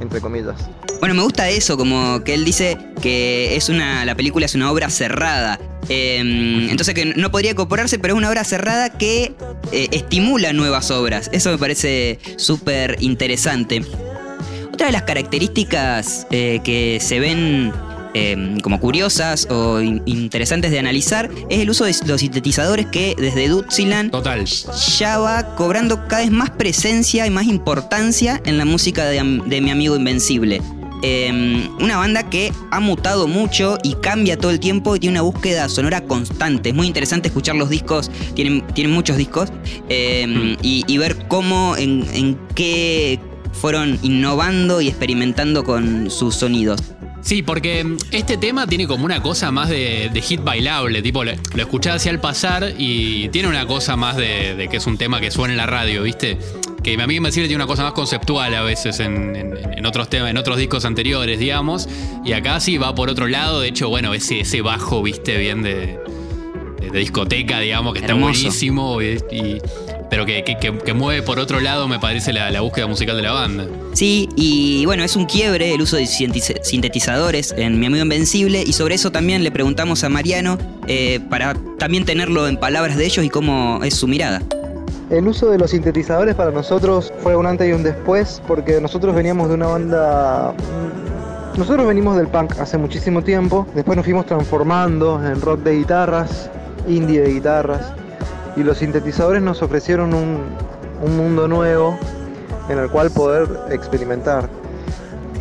entre 0.00 0.20
comillas. 0.20 0.70
Bueno, 1.02 1.16
me 1.16 1.22
gusta 1.24 1.48
eso, 1.50 1.76
como 1.76 2.22
que 2.22 2.32
él 2.34 2.44
dice 2.44 2.78
que 3.00 3.56
es 3.56 3.68
una, 3.68 4.04
la 4.04 4.14
película 4.14 4.46
es 4.46 4.54
una 4.54 4.70
obra 4.70 4.88
cerrada. 4.88 5.58
Eh, 5.88 6.18
entonces 6.70 6.94
que 6.94 7.06
no 7.06 7.32
podría 7.32 7.50
incorporarse, 7.50 7.98
pero 7.98 8.14
es 8.14 8.18
una 8.18 8.30
obra 8.30 8.44
cerrada 8.44 8.88
que 8.88 9.34
eh, 9.72 9.88
estimula 9.90 10.52
nuevas 10.52 10.92
obras. 10.92 11.28
Eso 11.32 11.50
me 11.50 11.58
parece 11.58 12.20
súper 12.36 12.98
interesante. 13.00 13.82
Otra 14.72 14.86
de 14.86 14.92
las 14.92 15.02
características 15.02 16.28
eh, 16.30 16.60
que 16.62 16.98
se 17.00 17.18
ven 17.18 17.72
eh, 18.14 18.58
como 18.62 18.78
curiosas 18.78 19.48
o 19.50 19.80
in- 19.80 20.02
interesantes 20.06 20.70
de 20.70 20.78
analizar 20.78 21.28
es 21.50 21.58
el 21.58 21.68
uso 21.68 21.84
de 21.84 21.96
los 22.06 22.20
sintetizadores 22.20 22.86
que 22.86 23.16
desde 23.18 23.48
Dutziland 23.48 24.12
Total. 24.12 24.44
ya 24.44 25.18
va 25.18 25.56
cobrando 25.56 26.06
cada 26.06 26.22
vez 26.22 26.30
más 26.30 26.50
presencia 26.50 27.26
y 27.26 27.30
más 27.30 27.46
importancia 27.46 28.40
en 28.44 28.56
la 28.56 28.64
música 28.64 29.04
de 29.06 29.24
mi 29.60 29.70
amigo 29.72 29.96
Invencible. 29.96 30.62
Eh, 31.02 31.68
una 31.80 31.96
banda 31.96 32.30
que 32.30 32.52
ha 32.70 32.80
mutado 32.80 33.26
mucho 33.26 33.76
y 33.82 33.94
cambia 33.94 34.36
todo 34.36 34.52
el 34.52 34.60
tiempo 34.60 34.94
y 34.96 35.00
tiene 35.00 35.14
una 35.14 35.22
búsqueda 35.22 35.68
sonora 35.68 36.02
constante. 36.02 36.70
Es 36.70 36.74
muy 36.74 36.86
interesante 36.86 37.28
escuchar 37.28 37.56
los 37.56 37.70
discos, 37.70 38.10
tienen, 38.34 38.64
tienen 38.68 38.92
muchos 38.92 39.16
discos, 39.16 39.50
eh, 39.88 40.56
y, 40.62 40.84
y 40.86 40.98
ver 40.98 41.26
cómo, 41.28 41.76
en, 41.76 42.06
en 42.14 42.38
qué 42.54 43.18
fueron 43.52 43.98
innovando 44.02 44.80
y 44.80 44.88
experimentando 44.88 45.64
con 45.64 46.10
sus 46.10 46.36
sonidos. 46.36 46.80
Sí, 47.20 47.42
porque 47.42 47.84
mm, 47.84 47.96
este 48.10 48.36
tema 48.36 48.66
tiene 48.66 48.86
como 48.86 49.04
una 49.04 49.22
cosa 49.22 49.50
más 49.50 49.68
de, 49.68 50.10
de 50.12 50.20
hit 50.20 50.42
bailable, 50.42 51.02
tipo 51.02 51.24
lo, 51.24 51.32
lo 51.54 51.62
escuchás 51.62 51.96
hacia 51.96 52.10
al 52.10 52.20
pasar 52.20 52.74
y 52.76 53.28
tiene 53.28 53.48
una 53.48 53.66
cosa 53.66 53.96
más 53.96 54.16
de, 54.16 54.54
de 54.56 54.68
que 54.68 54.78
es 54.78 54.86
un 54.86 54.98
tema 54.98 55.20
que 55.20 55.30
suena 55.30 55.54
en 55.54 55.58
la 55.58 55.66
radio, 55.66 56.02
¿viste? 56.02 56.38
Que 56.82 57.00
a 57.00 57.06
mí 57.06 57.20
me 57.20 57.30
sirve 57.30 57.46
tiene 57.48 57.62
una 57.62 57.68
cosa 57.68 57.84
más 57.84 57.92
conceptual 57.92 58.54
a 58.54 58.62
veces 58.62 58.98
en, 59.00 59.36
en- 59.36 59.58
en 59.78 59.86
otros 59.86 60.08
temas, 60.10 60.30
en 60.30 60.36
otros 60.36 60.56
discos 60.58 60.84
anteriores, 60.84 61.38
digamos. 61.38 61.88
Y 62.24 62.32
acá 62.32 62.58
sí 62.60 62.76
va 62.78 62.94
por 62.94 63.08
otro 63.08 63.28
lado, 63.28 63.60
de 63.60 63.68
hecho, 63.68 63.88
bueno, 63.88 64.12
ese, 64.14 64.40
ese 64.40 64.62
bajo, 64.62 65.00
viste, 65.02 65.36
bien 65.38 65.62
de, 65.62 65.98
de- 66.80 66.90
de 66.90 66.98
discoteca, 66.98 67.60
digamos, 67.60 67.92
que 67.94 68.00
está 68.00 68.12
Hermoso. 68.12 68.40
buenísimo. 68.42 69.00
y- 69.00 69.18
y- 69.30 69.58
pero 70.10 70.26
que, 70.26 70.44
que- 70.44 70.58
que- 70.58 70.76
que 70.76 70.92
mueve 70.92 71.22
por 71.22 71.38
otro 71.38 71.58
lado, 71.60 71.88
me 71.88 71.98
parece, 71.98 72.32
la, 72.34 72.50
la 72.50 72.60
búsqueda 72.60 72.86
musical 72.86 73.16
de 73.16 73.22
la 73.22 73.32
banda. 73.32 73.66
Sí, 73.94 74.28
y 74.36 74.84
bueno, 74.84 75.04
es 75.04 75.16
un 75.16 75.24
quiebre 75.24 75.72
el 75.72 75.80
uso 75.80 75.96
de 75.96 76.06
sintetizadores 76.06 77.54
en 77.56 77.78
Mi 77.80 77.86
Amigo 77.86 78.02
Invencible 78.02 78.62
y 78.66 78.72
sobre 78.74 78.94
eso 78.96 79.10
también 79.10 79.42
le 79.44 79.50
preguntamos 79.50 80.04
a 80.04 80.08
Mariano 80.08 80.58
eh, 80.86 81.20
para 81.30 81.54
también 81.78 82.04
tenerlo 82.04 82.46
en 82.48 82.56
palabras 82.58 82.96
de 82.96 83.06
ellos 83.06 83.24
y 83.24 83.30
cómo 83.30 83.80
es 83.84 83.94
su 83.94 84.06
mirada. 84.06 84.42
El 85.12 85.28
uso 85.28 85.50
de 85.50 85.58
los 85.58 85.72
sintetizadores 85.72 86.34
para 86.34 86.50
nosotros 86.50 87.12
fue 87.18 87.36
un 87.36 87.44
antes 87.44 87.68
y 87.68 87.72
un 87.74 87.82
después 87.82 88.40
porque 88.48 88.80
nosotros 88.80 89.14
veníamos 89.14 89.50
de 89.50 89.56
una 89.56 89.66
banda... 89.66 90.54
Nosotros 91.54 91.86
venimos 91.86 92.16
del 92.16 92.28
punk 92.28 92.58
hace 92.58 92.78
muchísimo 92.78 93.22
tiempo, 93.22 93.66
después 93.74 93.94
nos 93.96 94.06
fuimos 94.06 94.24
transformando 94.24 95.22
en 95.22 95.38
rock 95.42 95.60
de 95.64 95.76
guitarras, 95.76 96.48
indie 96.88 97.20
de 97.20 97.30
guitarras, 97.30 97.92
y 98.56 98.62
los 98.62 98.78
sintetizadores 98.78 99.42
nos 99.42 99.60
ofrecieron 99.60 100.14
un, 100.14 100.46
un 101.02 101.16
mundo 101.18 101.46
nuevo 101.46 101.98
en 102.70 102.78
el 102.78 102.88
cual 102.88 103.10
poder 103.10 103.46
experimentar. 103.70 104.48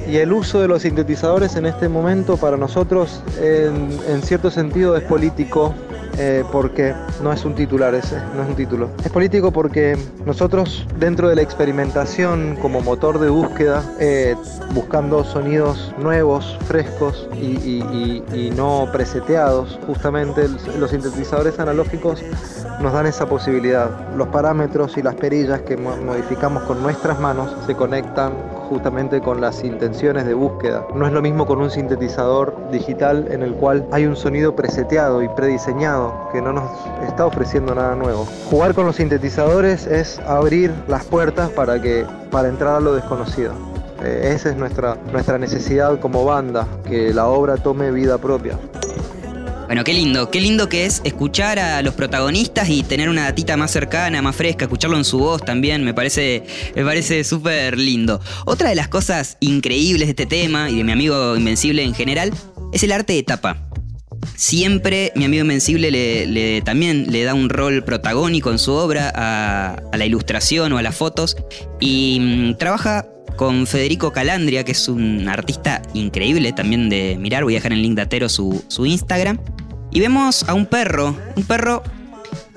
Y 0.05 0.17
el 0.17 0.33
uso 0.33 0.59
de 0.59 0.67
los 0.67 0.81
sintetizadores 0.81 1.55
en 1.55 1.65
este 1.65 1.87
momento 1.87 2.35
para 2.35 2.57
nosotros 2.57 3.23
en 3.39 4.21
cierto 4.21 4.51
sentido 4.51 4.97
es 4.97 5.03
político 5.03 5.73
eh, 6.17 6.43
porque 6.51 6.93
no 7.23 7.31
es 7.33 7.43
un 7.45 7.55
titular 7.55 7.93
ese, 7.95 8.17
no 8.35 8.43
es 8.43 8.49
un 8.49 8.55
título. 8.55 8.89
Es 9.03 9.11
político 9.11 9.51
porque 9.51 9.97
nosotros 10.25 10.85
dentro 10.99 11.29
de 11.29 11.35
la 11.35 11.41
experimentación 11.41 12.57
como 12.61 12.81
motor 12.81 13.19
de 13.19 13.29
búsqueda, 13.29 13.83
eh, 13.99 14.35
buscando 14.73 15.23
sonidos 15.23 15.93
nuevos, 15.97 16.57
frescos 16.67 17.27
y, 17.41 17.45
y- 17.45 18.51
no 18.55 18.87
preseteados, 18.91 19.79
justamente 19.87 20.47
los 20.77 20.91
sintetizadores 20.91 21.57
analógicos 21.59 22.21
nos 22.81 22.93
dan 22.93 23.05
esa 23.07 23.25
posibilidad. 23.27 23.89
Los 24.15 24.27
parámetros 24.27 24.97
y 24.97 25.01
las 25.01 25.15
perillas 25.15 25.61
que 25.61 25.77
mo- 25.77 25.95
modificamos 25.97 26.63
con 26.63 26.81
nuestras 26.83 27.19
manos 27.19 27.55
se 27.65 27.75
conectan 27.75 28.33
justamente 28.71 29.19
con 29.19 29.41
las 29.41 29.65
intenciones 29.65 30.25
de 30.25 30.33
búsqueda. 30.33 30.87
No 30.95 31.05
es 31.05 31.11
lo 31.11 31.21
mismo 31.21 31.45
con 31.45 31.59
un 31.59 31.69
sintetizador 31.69 32.55
digital 32.71 33.27
en 33.29 33.43
el 33.43 33.53
cual 33.53 33.85
hay 33.91 34.05
un 34.05 34.15
sonido 34.15 34.55
preseteado 34.55 35.21
y 35.21 35.27
prediseñado 35.27 36.29
que 36.31 36.41
no 36.41 36.53
nos 36.53 36.71
está 37.05 37.25
ofreciendo 37.25 37.75
nada 37.75 37.95
nuevo. 37.95 38.25
Jugar 38.49 38.73
con 38.73 38.85
los 38.85 38.95
sintetizadores 38.95 39.87
es 39.87 40.19
abrir 40.19 40.71
las 40.87 41.03
puertas 41.03 41.49
para 41.49 41.81
que 41.81 42.05
para 42.31 42.47
entrar 42.47 42.75
a 42.75 42.79
lo 42.79 42.93
desconocido. 42.93 43.51
Eh, 44.05 44.31
esa 44.33 44.51
es 44.51 44.55
nuestra, 44.55 44.95
nuestra 45.11 45.37
necesidad 45.37 45.99
como 45.99 46.23
banda, 46.23 46.65
que 46.85 47.13
la 47.13 47.27
obra 47.27 47.57
tome 47.57 47.91
vida 47.91 48.19
propia. 48.19 48.57
Bueno, 49.71 49.85
qué 49.85 49.93
lindo, 49.93 50.29
qué 50.29 50.41
lindo 50.41 50.67
que 50.67 50.83
es 50.85 50.99
escuchar 51.05 51.57
a 51.57 51.81
los 51.81 51.93
protagonistas 51.93 52.67
y 52.67 52.83
tener 52.83 53.07
una 53.07 53.23
datita 53.23 53.55
más 53.55 53.71
cercana, 53.71 54.21
más 54.21 54.35
fresca, 54.35 54.65
escucharlo 54.65 54.97
en 54.97 55.05
su 55.05 55.17
voz 55.17 55.45
también, 55.45 55.85
me 55.85 55.93
parece 55.93 56.43
me 56.75 56.83
parece 56.83 57.23
súper 57.23 57.77
lindo. 57.77 58.19
Otra 58.45 58.67
de 58.67 58.75
las 58.75 58.89
cosas 58.89 59.37
increíbles 59.39 60.07
de 60.07 60.09
este 60.09 60.25
tema 60.25 60.69
y 60.69 60.75
de 60.75 60.83
mi 60.83 60.91
amigo 60.91 61.37
Invencible 61.37 61.85
en 61.85 61.93
general 61.93 62.33
es 62.73 62.83
el 62.83 62.91
arte 62.91 63.13
de 63.13 63.23
tapa. 63.23 63.69
Siempre 64.35 65.13
mi 65.15 65.23
amigo 65.23 65.43
Invencible 65.43 65.89
le, 65.89 66.61
también 66.63 67.09
le 67.09 67.23
da 67.23 67.33
un 67.33 67.47
rol 67.47 67.81
protagónico 67.85 68.51
en 68.51 68.59
su 68.59 68.73
obra 68.73 69.09
a, 69.15 69.75
a 69.89 69.97
la 69.97 70.05
ilustración 70.05 70.73
o 70.73 70.79
a 70.79 70.81
las 70.81 70.97
fotos 70.97 71.37
y 71.79 72.19
mm, 72.19 72.57
trabaja 72.57 73.05
con 73.35 73.65
Federico 73.65 74.11
Calandria, 74.11 74.63
que 74.63 74.73
es 74.73 74.87
un 74.87 75.27
artista 75.27 75.81
increíble 75.93 76.53
también 76.53 76.89
de 76.89 77.17
mirar, 77.19 77.43
voy 77.43 77.55
a 77.55 77.57
dejar 77.57 77.71
en 77.71 77.79
el 77.79 77.83
link 77.83 77.95
de 77.95 78.03
Atero 78.03 78.29
su, 78.29 78.63
su 78.67 78.85
Instagram. 78.85 79.39
Y 79.91 79.99
vemos 79.99 80.43
a 80.47 80.53
un 80.53 80.65
perro, 80.65 81.15
un 81.35 81.43
perro 81.43 81.83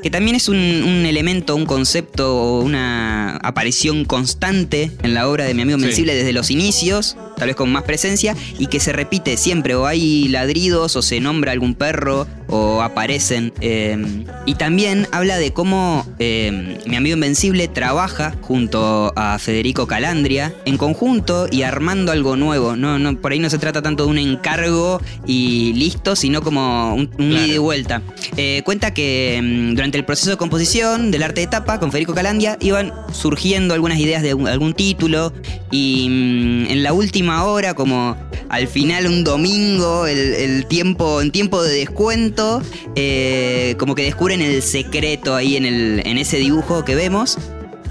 que 0.04 0.10
también 0.10 0.36
es 0.36 0.50
un, 0.50 0.56
un 0.56 1.06
elemento, 1.06 1.56
un 1.56 1.64
concepto, 1.64 2.36
o 2.36 2.60
una 2.60 3.38
aparición 3.38 4.04
constante 4.04 4.90
en 5.02 5.14
la 5.14 5.26
obra 5.30 5.44
de 5.44 5.54
mi 5.54 5.62
amigo 5.62 5.78
Sí. 5.78 5.84
Invencible 5.84 6.14
desde 6.14 6.34
los 6.34 6.50
inicios, 6.50 7.16
tal 7.38 7.48
vez 7.48 7.56
con 7.56 7.72
más 7.72 7.84
presencia, 7.84 8.36
y 8.58 8.66
que 8.66 8.80
se 8.80 8.92
repite 8.92 9.38
siempre, 9.38 9.74
o 9.74 9.86
hay 9.86 10.28
ladridos, 10.28 10.94
o 10.96 11.00
se 11.00 11.20
nombra 11.20 11.52
algún 11.52 11.74
perro, 11.74 12.26
o 12.48 12.82
aparecen. 12.82 13.54
eh, 13.62 13.96
y 14.44 14.56
también 14.56 15.08
habla 15.10 15.38
de 15.38 15.54
cómo 15.54 16.06
eh, 16.18 16.78
mi 16.86 16.96
amigo 16.96 17.14
Invencible 17.14 17.66
trabaja 17.68 18.34
junto 18.42 19.14
a 19.16 19.38
Federico 19.38 19.86
Calandria 19.86 20.52
en 20.66 20.76
conjunto 20.76 21.46
y 21.50 21.62
armando 21.62 22.12
algo 22.12 22.36
nuevo. 22.36 22.76
No, 22.76 22.98
no, 22.98 23.18
por 23.18 23.32
ahí 23.32 23.38
no 23.38 23.48
se 23.48 23.56
trata 23.58 23.80
tanto 23.80 24.04
de 24.04 24.10
un 24.10 24.18
encargo 24.18 25.00
y 25.26 25.72
listo, 25.72 26.14
sino 26.14 26.42
como 26.42 26.94
un, 26.94 27.10
un 27.18 27.32
ida 27.32 27.46
y 27.54 27.58
vuelta. 27.58 28.02
Eh, 28.36 28.60
cuenta 28.66 28.92
que 28.92 29.40
mm, 29.42 29.74
durante 29.94 29.98
el 29.98 30.04
proceso 30.06 30.30
de 30.30 30.36
composición 30.36 31.12
del 31.12 31.22
arte 31.22 31.42
de 31.42 31.46
tapa 31.46 31.78
con 31.78 31.92
Federico 31.92 32.14
Calandia 32.14 32.56
iban 32.60 32.92
surgiendo 33.12 33.74
algunas 33.74 33.96
ideas 34.00 34.22
de 34.22 34.30
algún 34.32 34.74
título 34.74 35.32
y 35.70 36.08
mm, 36.08 36.70
en 36.72 36.82
la 36.82 36.92
última 36.92 37.44
hora, 37.44 37.74
como 37.74 38.16
al 38.48 38.66
final 38.66 39.06
un 39.06 39.22
domingo, 39.22 40.08
el, 40.08 40.18
el 40.18 40.66
tiempo, 40.66 41.22
en 41.22 41.30
tiempo 41.30 41.62
de 41.62 41.76
descuento, 41.76 42.60
eh, 42.96 43.76
como 43.78 43.94
que 43.94 44.02
descubren 44.02 44.42
el 44.42 44.62
secreto 44.62 45.36
ahí 45.36 45.56
en, 45.56 45.64
el, 45.64 46.02
en 46.04 46.18
ese 46.18 46.38
dibujo 46.38 46.84
que 46.84 46.96
vemos. 46.96 47.38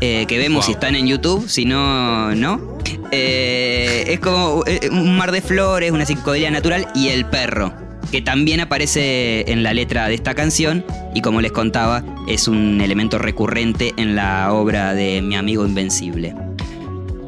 eh, 0.02 0.26
que 0.28 0.38
vemos 0.38 0.66
si 0.66 0.74
están 0.74 0.96
en 0.96 1.08
YouTube, 1.08 1.48
si 1.48 1.64
no, 1.64 2.36
no. 2.36 2.80
Eh, 3.12 4.04
es 4.08 4.20
como 4.20 4.64
un 4.92 5.16
mar 5.16 5.32
de 5.32 5.42
flores, 5.42 5.92
una 5.92 6.06
psicodelia 6.06 6.52
natural 6.52 6.86
y 6.96 7.08
el 7.10 7.26
perro, 7.26 7.72
que 8.12 8.22
también 8.22 8.60
aparece 8.60 9.52
en 9.52 9.64
la 9.64 9.74
letra 9.74 10.08
de 10.08 10.16
esta 10.16 10.34
canción 10.34 10.86
y 11.14 11.22
como 11.22 11.42
les 11.42 11.52
contaba, 11.52 12.04
es 12.28 12.48
un 12.48 12.82
elemento 12.82 13.18
recurrente 13.18 13.94
en 13.98 14.16
la 14.16 14.54
obra 14.54 14.94
de 14.94 15.22
mi 15.22 15.36
amigo 15.36 15.66
Invencible. 15.66 16.36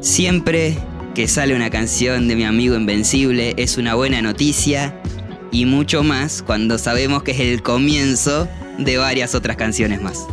Siempre 0.00 0.78
que 1.14 1.28
sale 1.28 1.56
una 1.56 1.70
canción 1.70 2.28
de 2.28 2.36
mi 2.36 2.44
amigo 2.44 2.76
Invencible 2.76 3.54
es 3.56 3.78
una 3.78 3.94
buena 3.94 4.22
noticia 4.22 4.94
y 5.50 5.64
mucho 5.64 6.02
más 6.02 6.42
cuando 6.42 6.78
sabemos 6.78 7.22
que 7.22 7.32
es 7.32 7.40
el 7.40 7.62
comienzo 7.62 8.48
de 8.78 8.98
varias 8.98 9.34
otras 9.34 9.56
canciones 9.56 10.02
más. 10.02 10.26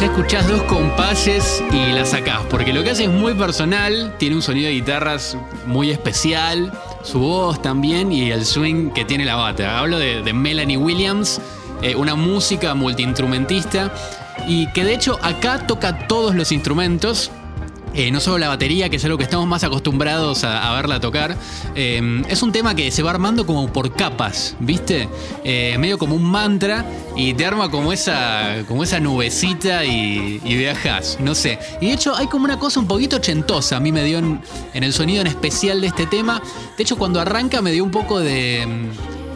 Ya 0.00 0.06
escuchás 0.06 0.46
dos 0.46 0.62
compases 0.64 1.62
y 1.72 1.92
la 1.92 2.04
sacás, 2.04 2.42
porque 2.50 2.72
lo 2.72 2.84
que 2.84 2.90
hace 2.90 3.04
es 3.04 3.10
muy 3.10 3.34
personal, 3.34 4.14
tiene 4.18 4.36
un 4.36 4.42
sonido 4.42 4.68
de 4.68 4.74
guitarras 4.74 5.36
muy 5.66 5.90
especial, 5.90 6.72
su 7.02 7.18
voz 7.18 7.60
también 7.62 8.12
y 8.12 8.30
el 8.30 8.44
swing 8.44 8.90
que 8.90 9.04
tiene 9.04 9.24
la 9.24 9.34
bata. 9.34 9.78
Hablo 9.78 9.98
de, 9.98 10.32
Melanie 10.32 10.76
Williams, 10.76 11.40
eh, 11.82 11.96
una 11.96 12.14
música 12.14 12.74
multiinstrumentista 12.74 13.92
y 14.46 14.70
que 14.72 14.84
de 14.84 14.94
hecho 14.94 15.18
acá 15.22 15.66
toca 15.66 16.06
todos 16.06 16.34
los 16.34 16.52
instrumentos. 16.52 17.32
Eh, 17.94 18.10
no 18.10 18.20
solo 18.20 18.38
la 18.38 18.48
batería, 18.48 18.88
que 18.90 18.96
es 18.96 19.04
algo 19.04 19.16
que 19.18 19.24
estamos 19.24 19.46
más 19.46 19.64
acostumbrados 19.64 20.44
a, 20.44 20.70
a 20.70 20.74
verla 20.74 21.00
tocar. 21.00 21.36
Eh, 21.74 22.22
es 22.28 22.42
un 22.42 22.52
tema 22.52 22.74
que 22.74 22.90
se 22.90 23.02
va 23.02 23.10
armando 23.10 23.46
como 23.46 23.72
por 23.72 23.94
capas, 23.94 24.56
¿viste? 24.60 25.08
Eh, 25.44 25.76
medio 25.78 25.98
como 25.98 26.14
un 26.14 26.24
mantra 26.24 26.84
y 27.16 27.34
te 27.34 27.46
arma 27.46 27.70
como 27.70 27.92
esa, 27.92 28.56
como 28.68 28.84
esa 28.84 29.00
nubecita 29.00 29.84
y, 29.84 30.40
y 30.44 30.56
viajas, 30.56 31.18
no 31.20 31.34
sé. 31.34 31.58
Y 31.80 31.86
de 31.86 31.92
hecho 31.94 32.14
hay 32.14 32.26
como 32.26 32.44
una 32.44 32.58
cosa 32.58 32.78
un 32.78 32.86
poquito 32.86 33.16
ochentosa, 33.16 33.76
a 33.76 33.80
mí 33.80 33.90
me 33.90 34.04
dio 34.04 34.18
en, 34.18 34.40
en 34.74 34.84
el 34.84 34.92
sonido 34.92 35.20
en 35.22 35.26
especial 35.26 35.80
de 35.80 35.88
este 35.88 36.06
tema. 36.06 36.40
De 36.76 36.82
hecho 36.82 36.96
cuando 36.96 37.20
arranca 37.20 37.62
me 37.62 37.72
dio 37.72 37.84
un 37.84 37.90
poco 37.90 38.20
de... 38.20 38.66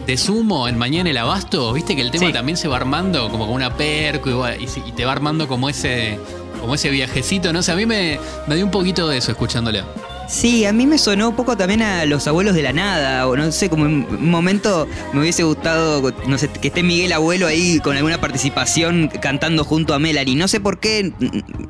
De 0.07 0.17
sumo 0.17 0.67
en 0.67 0.77
Mañana 0.77 1.11
el 1.11 1.17
Abasto, 1.17 1.73
viste 1.73 1.95
que 1.95 2.03
el 2.03 2.11
tema 2.11 2.27
Sí. 2.27 2.33
también 2.33 2.57
se 2.57 2.67
va 2.67 2.75
armando 2.75 3.29
como 3.31 3.47
con 3.47 3.55
una 3.55 3.77
perco 3.77 4.45
y 4.59 4.91
te 4.93 5.05
va 5.05 5.13
armando 5.13 5.47
como 5.47 5.69
ese, 5.69 6.19
como 6.63 6.77
ese 6.77 6.91
viajecito, 6.91 7.53
no 7.53 7.61
sé, 7.61 7.73
a 7.73 7.77
mí 7.77 7.87
me, 7.87 8.21
me 8.47 8.55
dio 8.55 8.65
un 8.65 8.71
poquito 8.71 9.09
de 9.09 9.19
eso 9.19 9.33
escuchándola. 9.33 9.85
Sí, 10.33 10.65
a 10.65 10.73
mí 10.73 10.87
me 10.87 10.97
sonó 10.97 11.29
un 11.29 11.37
poco 11.37 11.59
también 11.59 11.83
a 11.83 12.07
Los 12.07 12.27
Abuelos 12.27 12.55
de 12.55 12.63
la 12.63 12.73
Nada, 12.73 13.29
o 13.29 13.37
no 13.37 13.53
sé, 13.53 13.69
como 13.69 13.85
en 13.85 14.07
un 14.09 14.31
momento 14.31 14.89
me 15.13 15.21
hubiese 15.21 15.43
gustado, 15.43 16.11
no 16.27 16.39
sé, 16.39 16.49
que 16.49 16.69
esté 16.69 16.83
Miguel 16.83 17.13
Abuelo 17.13 17.47
ahí 17.47 17.81
con 17.81 17.99
alguna 17.99 18.19
participación 18.19 19.11
cantando 19.21 19.63
junto 19.63 19.93
a 19.93 19.99
Melanie. 19.99 20.35
No 20.35 20.49
sé 20.49 20.59
por 20.59 20.81
qué, 20.81 21.13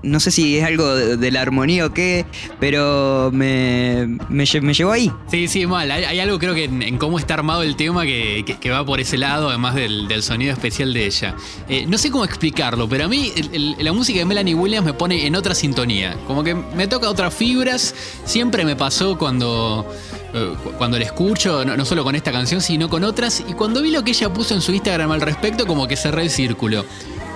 no 0.05 0.21
sé 0.21 0.31
si 0.31 0.59
es 0.59 0.65
algo 0.65 0.95
de, 0.95 1.31
la 1.33 1.41
armonía 1.41 1.87
o 1.87 1.93
qué, 1.93 2.25
pero 2.61 3.31
me, 3.33 4.07
me, 4.29 4.45
me 4.61 4.75
llevó 4.75 4.93
ahí. 4.93 5.11
Sí, 5.29 5.49
sí, 5.49 5.67
mal. 5.67 5.91
Hay, 5.91 6.21
algo 6.21 6.39
creo 6.39 6.55
que 6.55 6.65
en, 6.65 6.99
cómo 6.99 7.19
está 7.19 7.35
armado 7.35 7.65
el 7.65 7.75
tema 7.75 8.05
que, 8.05 8.45
va 8.71 8.87
por 8.87 9.01
ese 9.01 9.19
lado, 9.19 9.49
además 9.49 9.75
del, 9.75 10.23
sonido 10.23 10.53
especial 10.53 10.95
de 10.95 11.07
ella. 11.07 11.35
Eh, 11.69 11.85
no 11.89 11.99
sé 11.99 12.13
cómo 12.13 12.25
explicarlo, 12.25 12.89
pero 12.89 13.07
a 13.07 13.09
mí 13.09 13.33
el- 13.35 13.75
la 13.77 13.93
música 13.93 14.21
de 14.21 14.25
Melanie 14.25 14.55
Williams 14.55 14.87
me 14.87 14.93
pone 14.93 15.27
en 15.27 15.35
otra 15.35 15.53
sintonía. 15.53 16.17
Como 16.29 16.45
que 16.45 16.55
me 16.55 16.87
toca 16.87 17.11
otras 17.11 17.35
fibras. 17.35 17.93
Siempre 18.25 18.52
me 18.65 18.77
pasó 18.77 19.17
cuando, 19.19 19.87
eh, 20.35 20.55
cu- 20.63 20.73
cuando 20.79 20.97
escucho, 20.99 21.65
no, 21.65 21.77
no 21.77 21.85
solo 21.85 22.05
con 22.05 22.15
esta 22.15 22.31
canción, 22.33 22.61
sino 22.61 22.89
con 22.89 23.03
otras. 23.05 23.43
Y 23.49 23.55
cuando 23.55 23.81
vi 23.83 23.91
lo 23.91 24.05
que 24.05 24.11
ella 24.13 24.33
puso 24.33 24.55
en 24.55 24.61
su 24.61 24.73
Instagram 24.73 25.11
al 25.13 25.21
respecto, 25.21 25.67
como 25.67 25.89
que 25.89 25.97
cerré 25.97 26.23
el 26.23 26.31
círculo. 26.31 26.85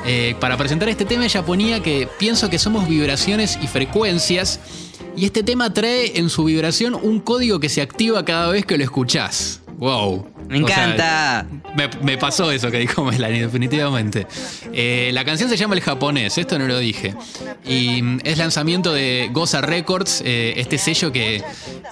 Eh, 0.07 0.37
para 0.38 0.57
presentar 0.57 0.88
este 0.88 1.05
tema 1.05 1.24
ella 1.24 1.44
ponía 1.44 1.83
que 1.83 2.09
pienso 2.18 2.48
que 2.48 2.59
somos 2.61 2.87
vibraciones 2.88 3.59
y 3.61 3.66
frecuencias 3.66 4.61
y 5.16 5.24
este 5.24 5.42
tema 5.42 5.72
trae 5.72 6.18
en 6.20 6.31
su 6.31 6.44
vibración 6.44 6.94
un 6.94 7.18
código 7.18 7.59
que 7.59 7.68
se 7.68 7.83
activa 7.83 8.24
cada 8.24 8.48
vez 8.48 8.64
que 8.66 8.76
lo 8.79 8.85
escuchás. 8.85 9.62
Wow. 9.79 10.36
Me 10.48 10.62
O 10.62 10.66
sea, 10.66 10.85
encanta. 10.85 11.46
me, 11.76 11.88
me 12.02 12.18
pasó 12.18 12.50
eso 12.52 12.70
que 12.70 12.78
dijo 12.78 13.04
Melanie, 13.04 13.42
definitivamente. 13.42 14.26
Eh, 14.72 15.11
la 15.12 15.24
canción 15.24 15.48
se 15.50 15.56
llama 15.56 15.74
El 15.74 15.80
Japonés, 15.80 16.38
esto 16.38 16.59
no 16.59 16.66
lo 16.66 16.78
dije. 16.78 17.14
Y 17.64 18.02
mm, 18.02 18.20
es 18.24 18.38
lanzamiento 18.38 18.92
de 18.92 19.28
Goza 19.32 19.61
Records, 19.61 20.22
eh, 20.24 20.54
este 20.56 20.78
sello 20.78 21.12
que, 21.12 21.42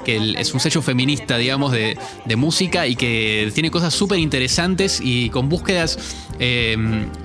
que 0.04 0.34
es 0.38 0.54
un 0.54 0.60
sello 0.60 0.82
feminista, 0.82 1.36
digamos, 1.36 1.72
de, 1.72 1.96
de 2.24 2.36
música 2.36 2.86
y 2.86 2.96
que 2.96 3.50
tiene 3.54 3.70
cosas 3.70 3.92
súper 3.94 4.18
interesantes 4.18 5.00
y 5.02 5.30
con 5.30 5.48
búsquedas 5.48 5.98
eh, 6.38 6.76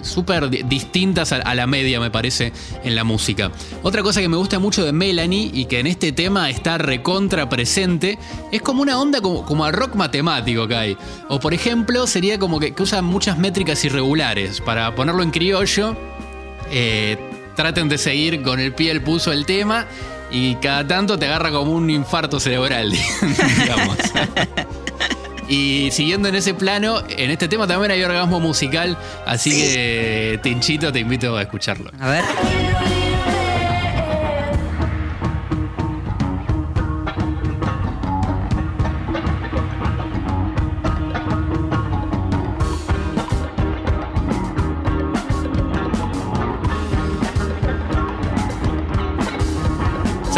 súper 0.01 0.49
di- 0.49 0.63
distintas 0.63 1.31
a, 1.31 1.55
la 1.55 1.67
media, 1.67 1.99
me 1.99 2.11
parece, 2.11 2.53
en 2.83 2.95
la 2.95 3.03
música. 3.03 3.51
Otra 3.83 4.03
cosa 4.03 4.21
que 4.21 4.29
me 4.29 4.37
gusta 4.37 4.59
mucho 4.59 4.83
de 4.85 4.91
Melanie 4.91 5.49
y 5.53 5.65
que 5.65 5.79
en 5.79 5.87
este 5.87 6.11
tema 6.11 6.49
está 6.49 6.77
recontra 6.77 7.49
presente, 7.49 8.17
es 8.51 8.61
como 8.61 8.81
una 8.81 8.99
onda 8.99 9.21
como, 9.21 9.45
como 9.45 9.65
al 9.65 9.73
rock 9.73 9.95
matemático 9.95 10.67
que 10.67 10.75
hay. 10.75 10.97
O 11.27 11.39
por 11.39 11.53
ejemplo, 11.53 12.07
sería 12.07 12.39
como 12.39 12.59
que, 12.59 12.73
usan 12.79 13.05
muchas 13.05 13.37
métricas 13.37 13.83
irregulares. 13.85 14.61
Para 14.61 14.95
ponerlo 14.95 15.23
en 15.23 15.31
criollo, 15.31 15.95
eh, 16.71 17.17
traten 17.55 17.89
de 17.89 17.97
seguir 17.97 18.41
con 18.41 18.59
el 18.59 18.73
pie 18.73 18.91
al 18.91 19.01
pulso 19.01 19.31
el 19.31 19.45
tema 19.45 19.85
y 20.31 20.55
cada 20.55 20.87
tanto 20.87 21.17
te 21.17 21.25
agarra 21.25 21.51
como 21.51 21.71
un 21.71 21.89
infarto 21.89 22.39
cerebral, 22.39 22.91
digamos. 23.57 23.97
Y 25.49 25.89
siguiendo 25.91 26.29
en 26.29 26.35
ese 26.35 26.53
plano, 26.53 27.01
en 27.09 27.31
este 27.31 27.47
tema 27.47 27.65
también 27.65 27.91
hay 27.91 28.03
orgasmo 28.03 28.39
musical, 28.39 28.95
así 29.25 29.49
que 29.49 30.39
Tinchito 30.43 30.91
te 30.91 30.99
invito 30.99 31.35
a 31.35 31.41
escucharlo. 31.41 31.91
A 31.99 32.09
ver. 32.09 32.98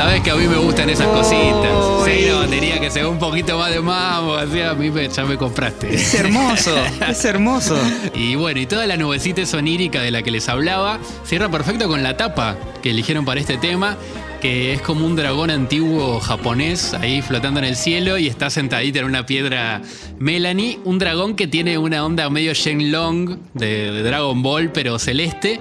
Sabes 0.01 0.21
que 0.23 0.31
a 0.31 0.35
mí 0.35 0.47
me 0.47 0.57
gustan 0.57 0.89
esas 0.89 1.05
cositas. 1.07 1.71
Sí, 2.05 2.25
la 2.27 2.37
batería 2.39 2.79
que 2.79 2.89
se 2.89 3.01
ve 3.03 3.05
un 3.07 3.19
poquito 3.19 3.55
más 3.59 3.71
de 3.71 3.81
mambo, 3.81 4.33
así 4.35 4.59
a 4.59 4.73
mí 4.73 4.89
me- 4.89 5.07
ya 5.07 5.25
me 5.25 5.37
compraste. 5.37 5.93
Es 5.93 6.15
hermoso, 6.15 6.75
es 7.07 7.23
hermoso. 7.23 7.77
Y 8.15 8.33
bueno, 8.33 8.59
y 8.59 8.65
toda 8.65 8.87
la 8.87 8.97
nubecita 8.97 9.45
sonírica 9.45 10.01
de 10.01 10.09
la 10.09 10.23
que 10.23 10.31
les 10.31 10.49
hablaba 10.49 10.97
cierra 11.23 11.49
perfecto 11.49 11.87
con 11.87 12.01
la 12.01 12.17
tapa 12.17 12.57
que 12.81 12.89
eligieron 12.89 13.25
para 13.25 13.39
este 13.39 13.57
tema, 13.57 13.95
que 14.41 14.73
es 14.73 14.81
como 14.81 15.05
un 15.05 15.15
dragón 15.15 15.51
antiguo 15.51 16.19
japonés 16.19 16.95
ahí 16.95 17.21
flotando 17.21 17.59
en 17.59 17.65
el 17.67 17.75
cielo 17.75 18.17
y 18.17 18.25
está 18.27 18.49
sentadita 18.49 18.97
en 18.99 19.05
una 19.05 19.27
piedra 19.27 19.83
Melanie, 20.17 20.79
un 20.83 20.97
dragón 20.97 21.35
que 21.35 21.45
tiene 21.45 21.77
una 21.77 22.03
onda 22.03 22.27
medio 22.31 22.53
Shenlong 22.55 23.37
de, 23.53 23.91
de 23.91 24.01
Dragon 24.01 24.41
Ball, 24.41 24.71
pero 24.71 24.97
celeste. 24.97 25.59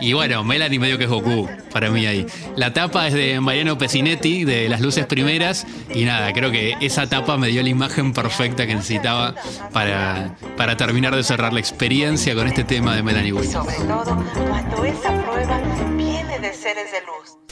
Y 0.00 0.12
bueno, 0.12 0.42
Melanie 0.44 0.78
medio 0.78 0.98
que 0.98 1.04
es 1.04 1.10
Goku 1.10 1.48
para 1.72 1.90
mí 1.90 2.06
ahí. 2.06 2.26
La 2.56 2.72
tapa 2.72 3.06
es 3.06 3.14
de 3.14 3.40
Mariano 3.40 3.76
Pesinetti, 3.78 4.44
de 4.44 4.68
Las 4.68 4.80
Luces 4.80 5.06
Primeras. 5.06 5.66
Y 5.94 6.04
nada, 6.04 6.32
creo 6.32 6.50
que 6.50 6.76
esa 6.80 7.08
tapa 7.08 7.36
me 7.36 7.48
dio 7.48 7.62
la 7.62 7.68
imagen 7.68 8.12
perfecta 8.12 8.66
que 8.66 8.74
necesitaba 8.74 9.34
para, 9.72 10.36
para 10.56 10.76
terminar 10.76 11.14
de 11.14 11.22
cerrar 11.22 11.52
la 11.52 11.60
experiencia 11.60 12.34
con 12.34 12.46
este 12.46 12.64
tema 12.64 12.94
de 12.96 13.02
Melanie 13.02 13.32
Williams. 13.32 13.52
Sobre 13.52 13.76
todo 13.86 14.24
cuando 14.48 14.84
esa 14.84 15.22
prueba 15.22 15.60
viene 15.96 16.38
de 16.38 16.52
seres 16.52 16.90
de 16.92 17.00
luz. 17.00 17.49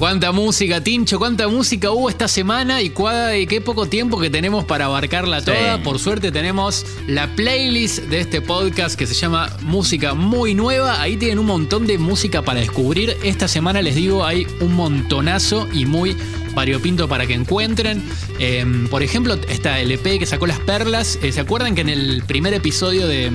Cuánta 0.00 0.32
música, 0.32 0.82
Tincho, 0.82 1.18
cuánta 1.18 1.46
música 1.46 1.90
hubo 1.90 2.08
esta 2.08 2.26
semana 2.26 2.80
y, 2.80 2.88
cua- 2.88 3.38
y 3.38 3.46
qué 3.46 3.60
poco 3.60 3.84
tiempo 3.84 4.18
que 4.18 4.30
tenemos 4.30 4.64
para 4.64 4.86
abarcarla 4.86 5.44
toda. 5.44 5.76
Sí. 5.76 5.82
Por 5.84 5.98
suerte 5.98 6.32
tenemos 6.32 6.86
la 7.06 7.26
playlist 7.36 7.98
de 8.04 8.20
este 8.20 8.40
podcast 8.40 8.98
que 8.98 9.06
se 9.06 9.12
llama 9.12 9.54
Música 9.60 10.14
Muy 10.14 10.54
Nueva. 10.54 11.02
Ahí 11.02 11.18
tienen 11.18 11.38
un 11.38 11.44
montón 11.44 11.86
de 11.86 11.98
música 11.98 12.40
para 12.40 12.60
descubrir. 12.60 13.14
Esta 13.22 13.46
semana 13.46 13.82
les 13.82 13.94
digo, 13.94 14.24
hay 14.24 14.46
un 14.60 14.72
montonazo 14.74 15.68
y 15.70 15.84
muy 15.84 16.16
variopinto 16.54 17.06
para 17.06 17.26
que 17.26 17.34
encuentren. 17.34 18.02
Eh, 18.38 18.64
por 18.90 19.02
ejemplo, 19.02 19.34
está 19.50 19.80
el 19.80 19.92
EP 19.92 20.18
que 20.18 20.24
sacó 20.24 20.46
Las 20.46 20.60
Perlas. 20.60 21.18
Eh, 21.22 21.30
¿Se 21.30 21.40
acuerdan 21.40 21.74
que 21.74 21.82
en 21.82 21.90
el 21.90 22.22
primer 22.26 22.54
episodio 22.54 23.06
de, 23.06 23.30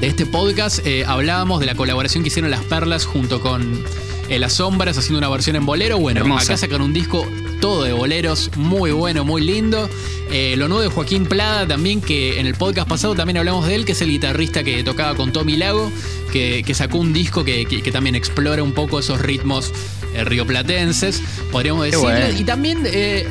de 0.00 0.06
este 0.06 0.24
podcast 0.24 0.78
eh, 0.86 1.04
hablábamos 1.06 1.60
de 1.60 1.66
la 1.66 1.74
colaboración 1.74 2.24
que 2.24 2.28
hicieron 2.28 2.50
Las 2.50 2.64
Perlas 2.64 3.04
junto 3.04 3.42
con 3.42 3.84
eh, 4.28 4.38
Las 4.38 4.54
Sombras 4.54 4.96
haciendo 4.98 5.18
una 5.18 5.28
versión 5.28 5.56
en 5.56 5.66
bolero. 5.66 5.98
Bueno, 5.98 6.20
Hermosa. 6.20 6.44
acá 6.44 6.56
sacan 6.56 6.80
un 6.82 6.92
disco 6.92 7.26
todo 7.60 7.84
de 7.84 7.92
boleros, 7.92 8.50
muy 8.56 8.90
bueno, 8.92 9.24
muy 9.24 9.42
lindo. 9.42 9.88
Eh, 10.30 10.54
lo 10.56 10.68
nuevo 10.68 10.82
de 10.82 10.88
Joaquín 10.88 11.24
Plada 11.26 11.66
también, 11.66 12.00
que 12.00 12.40
en 12.40 12.46
el 12.46 12.54
podcast 12.54 12.88
pasado 12.88 13.14
también 13.14 13.36
hablamos 13.38 13.66
de 13.66 13.74
él, 13.76 13.84
que 13.84 13.92
es 13.92 14.00
el 14.02 14.10
guitarrista 14.10 14.64
que 14.64 14.82
tocaba 14.82 15.14
con 15.14 15.32
Tommy 15.32 15.56
Lago, 15.56 15.90
que, 16.32 16.62
que 16.66 16.74
sacó 16.74 16.98
un 16.98 17.12
disco 17.12 17.44
que, 17.44 17.64
que- 17.66 17.82
que 17.82 17.92
también 17.92 18.14
explora 18.16 18.62
un 18.62 18.72
poco 18.72 18.98
esos 18.98 19.20
ritmos 19.20 19.72
eh, 20.14 20.24
rioplatenses, 20.24 21.22
podríamos 21.52 21.88
bueno. 21.96 22.38
Y 22.38 22.44
también... 22.44 22.78
eh, 22.86 23.26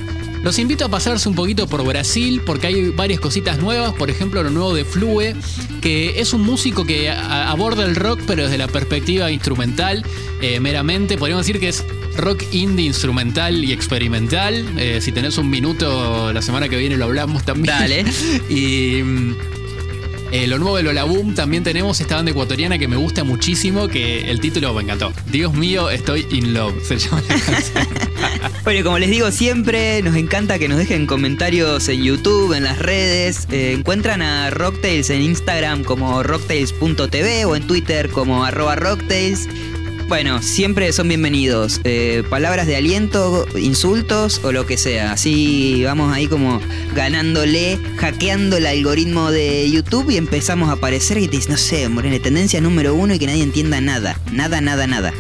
los 0.46 0.60
invito 0.60 0.86
a 0.86 0.90
pasarse 0.90 1.28
un 1.28 1.34
poquito 1.34 1.66
por 1.66 1.84
Brasil 1.84 2.40
porque 2.46 2.68
hay 2.68 2.90
varias 2.92 3.20
cositas 3.20 3.58
nuevas, 3.58 3.94
por 3.96 4.12
ejemplo 4.12 4.44
lo 4.44 4.52
nuevo 4.52 4.76
de 4.76 4.86
Flue, 4.86 5.36
que 5.82 6.20
es 6.20 6.34
un 6.34 6.44
músico 6.44 6.86
que 6.86 7.10
aborda 7.10 7.84
el 7.84 7.96
rock 7.96 8.22
pero 8.28 8.44
desde 8.44 8.60
la 8.60 8.68
perspectiva 8.68 9.32
instrumental 9.32 10.06
eh, 10.42 10.60
meramente, 10.60 11.18
podríamos 11.18 11.48
decir 11.48 11.60
que 11.60 11.70
es 11.70 11.84
rock 12.16 12.44
indie 12.52 12.86
instrumental 12.86 13.64
y 13.64 13.74
experimental, 13.74 14.64
Eh, 14.78 15.02
si 15.02 15.12
tenés 15.12 15.40
un 15.40 15.50
minuto 15.50 16.32
la 16.32 16.44
semana 16.44 16.70
que 16.70 16.78
viene 16.78 16.96
lo 16.96 17.06
hablamos 17.06 17.44
también. 17.44 17.76
Dale. 17.76 18.06
y... 18.50 19.02
eh, 20.32 20.48
lo 20.48 20.58
nuevo 20.58 20.78
de 20.78 20.84
Lola 20.84 21.04
Boom 21.04 21.36
también 21.36 21.64
tenemos 21.64 22.00
esta 22.02 22.16
banda 22.16 22.32
ecuatoriana 22.32 22.78
que 22.78 22.88
me 22.88 22.96
gusta 22.96 23.24
muchísimo, 23.24 23.88
que 23.88 24.30
el 24.30 24.40
título 24.40 24.74
me 24.74 24.84
encantó. 24.84 25.14
Dios 25.32 25.54
mío, 25.54 25.90
estoy 25.90 26.26
in 26.32 26.54
love, 26.54 26.74
se 26.84 26.98
llama 26.98 27.22
la 27.28 27.40
canción. 27.40 27.88
Bueno, 28.64 28.84
como 28.84 28.98
les 28.98 29.12
digo 29.12 29.30
siempre, 29.30 30.02
nos 30.02 30.16
encanta 30.16 30.58
que 30.58 30.68
nos 30.68 30.80
dejen 30.80 31.06
comentarios 31.06 31.88
en 31.88 32.04
YouTube, 32.04 32.54
en 32.54 32.64
las 32.64 32.80
redes. 32.80 33.48
Eh, 33.52 33.74
encuentran 33.74 34.24
a 34.24 34.50
Rocktails 34.50 35.12
en 35.12 35.22
Instagram 35.22 35.84
como 35.84 36.24
rocktails.tv 36.24 37.46
o 37.46 37.56
en 37.56 37.68
Twitter 37.68 38.10
como 38.10 38.44
arroba 38.44 38.76
rocktails. 38.76 39.48
Bueno, 40.08 40.40
siempre 40.44 40.94
son 40.94 41.08
bienvenidos. 41.08 41.82
Eh, 41.84 42.24
palabras 42.30 42.68
de 42.68 42.76
aliento, 42.76 43.48
insultos 43.58 44.40
o 44.44 44.52
lo 44.52 44.68
que 44.68 44.78
sea. 44.78 45.12
Así 45.12 45.84
vamos 45.84 46.14
ahí 46.14 46.28
como 46.28 46.62
ganándole, 46.94 47.80
hackeando 47.98 48.58
el 48.58 48.68
algoritmo 48.68 49.32
de 49.32 49.68
YouTube 49.70 50.12
y 50.12 50.18
empezamos 50.18 50.70
a 50.70 50.74
aparecer 50.74 51.18
y 51.18 51.28
te 51.28 51.38
dice, 51.38 51.50
no 51.50 51.58
sé, 51.58 51.90
Morene, 51.90 52.20
tendencia 52.20 52.62
número 52.62 52.94
uno 52.94 53.16
y 53.16 53.20
que 53.20 53.26
nadie 53.26 53.42
entienda 53.42 53.82
nada. 53.82 54.20
Nada, 54.32 54.62
nada, 54.62 54.86
nada. 54.86 55.12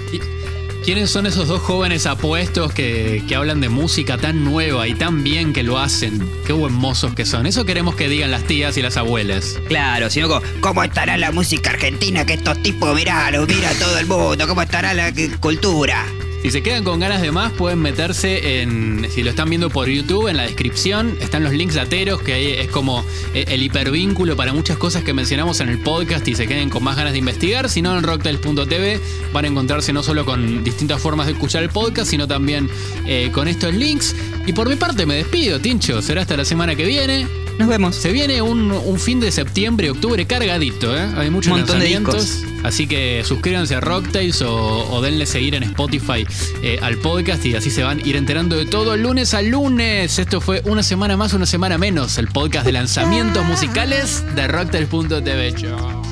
¿Quiénes 0.85 1.09
son 1.09 1.25
esos 1.25 1.47
dos 1.47 1.61
jóvenes 1.61 2.05
apuestos 2.05 2.71
que, 2.71 3.23
que 3.27 3.35
hablan 3.35 3.59
de 3.59 3.69
música 3.69 4.19
tan 4.19 4.43
nueva 4.43 4.87
y 4.87 4.93
tan 4.93 5.23
bien 5.23 5.51
que 5.51 5.63
lo 5.63 5.79
hacen? 5.79 6.29
Qué 6.45 6.53
buen 6.53 6.73
mozos 6.73 7.15
que 7.15 7.25
son. 7.25 7.47
Eso 7.47 7.65
queremos 7.65 7.95
que 7.95 8.07
digan 8.07 8.29
las 8.29 8.43
tías 8.43 8.77
y 8.77 8.83
las 8.83 8.95
abuelas. 8.95 9.59
Claro, 9.67 10.11
sino 10.11 10.29
¿cómo 10.61 10.83
estará 10.83 11.17
la 11.17 11.31
música 11.31 11.71
argentina? 11.71 12.23
Que 12.27 12.33
estos 12.33 12.61
tipos, 12.61 12.93
mirá, 12.95 13.31
lo 13.31 13.47
mira 13.47 13.71
todo 13.79 13.97
el 13.97 14.05
mundo, 14.05 14.47
¿cómo 14.47 14.61
estará 14.61 14.93
la 14.93 15.11
que- 15.11 15.31
cultura? 15.37 16.05
Si 16.45 16.51
se 16.51 16.61
quedan 16.61 16.83
con 16.83 16.99
ganas 16.99 17.23
de 17.23 17.31
más, 17.31 17.51
pueden 17.53 17.79
meterse 17.79 18.61
en, 18.61 19.07
si 19.09 19.23
lo 19.23 19.31
están 19.31 19.49
viendo 19.49 19.71
por 19.71 19.89
YouTube, 19.89 20.27
en 20.27 20.37
la 20.37 20.43
descripción 20.43 21.17
están 21.19 21.43
los 21.43 21.53
links 21.53 21.73
lateros, 21.73 22.21
que 22.21 22.33
ahí 22.33 22.51
es 22.51 22.69
como 22.69 23.03
eh, 23.33 23.45
el 23.47 23.63
hipervínculo 23.63 24.35
para 24.35 24.53
muchas 24.53 24.77
cosas 24.77 25.03
que 25.03 25.11
mencionamos 25.11 25.59
en 25.59 25.69
el 25.69 25.79
podcast 25.79 26.27
y 26.27 26.35
se 26.35 26.45
queden 26.45 26.69
con 26.69 26.83
más 26.83 26.97
ganas 26.97 27.13
de 27.13 27.17
investigar. 27.17 27.67
Si 27.67 27.81
no, 27.81 27.97
en 27.97 28.03
rocktails.tv 28.03 28.99
van 29.33 29.45
a 29.45 29.47
encontrarse 29.47 29.91
no 29.91 30.03
solo 30.03 30.23
con 30.23 30.63
distintas 30.63 31.01
formas 31.01 31.25
de 31.25 31.33
escuchar 31.33 31.63
el 31.63 31.69
podcast, 31.69 32.11
sino 32.11 32.27
también 32.27 32.69
eh, 33.07 33.31
con 33.33 33.47
estos 33.47 33.73
links. 33.73 34.15
Y 34.45 34.53
por 34.53 34.69
mi 34.69 34.75
parte 34.75 35.07
me 35.07 35.15
despido, 35.15 35.59
Tincho. 35.59 35.99
Será 36.03 36.21
hasta 36.21 36.37
la 36.37 36.45
semana 36.45 36.75
que 36.75 36.85
viene. 36.85 37.44
Nos 37.57 37.67
vemos. 37.69 37.95
Se 37.95 38.11
viene 38.11 38.41
un, 38.41 38.71
un 38.71 38.99
fin 38.99 39.19
de 39.19 39.31
septiembre, 39.31 39.89
octubre 39.89 40.25
cargadito, 40.27 40.95
¿eh? 40.95 41.07
Hay 41.15 41.29
muchos 41.29 41.51
Montón 41.51 41.79
de 41.79 41.89
lanzamientos. 41.89 42.43
Así 42.63 42.87
que 42.87 43.23
suscríbanse 43.23 43.75
a 43.75 43.79
Rocktails 43.79 44.41
o, 44.41 44.91
o 44.91 45.01
denle 45.01 45.25
seguir 45.25 45.53
en 45.55 45.63
Spotify 45.63 46.25
eh, 46.63 46.79
al 46.81 46.97
podcast 46.97 47.45
y 47.45 47.55
así 47.55 47.69
se 47.69 47.83
van 47.83 47.99
a 47.99 48.07
ir 48.07 48.15
enterando 48.15 48.55
de 48.57 48.65
todo 48.65 48.97
lunes 48.97 49.33
a 49.33 49.41
lunes. 49.41 50.17
Esto 50.17 50.41
fue 50.41 50.61
una 50.65 50.81
semana 50.81 51.15
más, 51.15 51.33
una 51.33 51.45
semana 51.45 51.77
menos, 51.77 52.17
el 52.17 52.27
podcast 52.27 52.65
de 52.65 52.71
lanzamientos 52.71 53.45
musicales 53.45 54.23
de 54.35 54.47
Rocktails.tv. 54.47 55.53
Chao. 55.53 56.04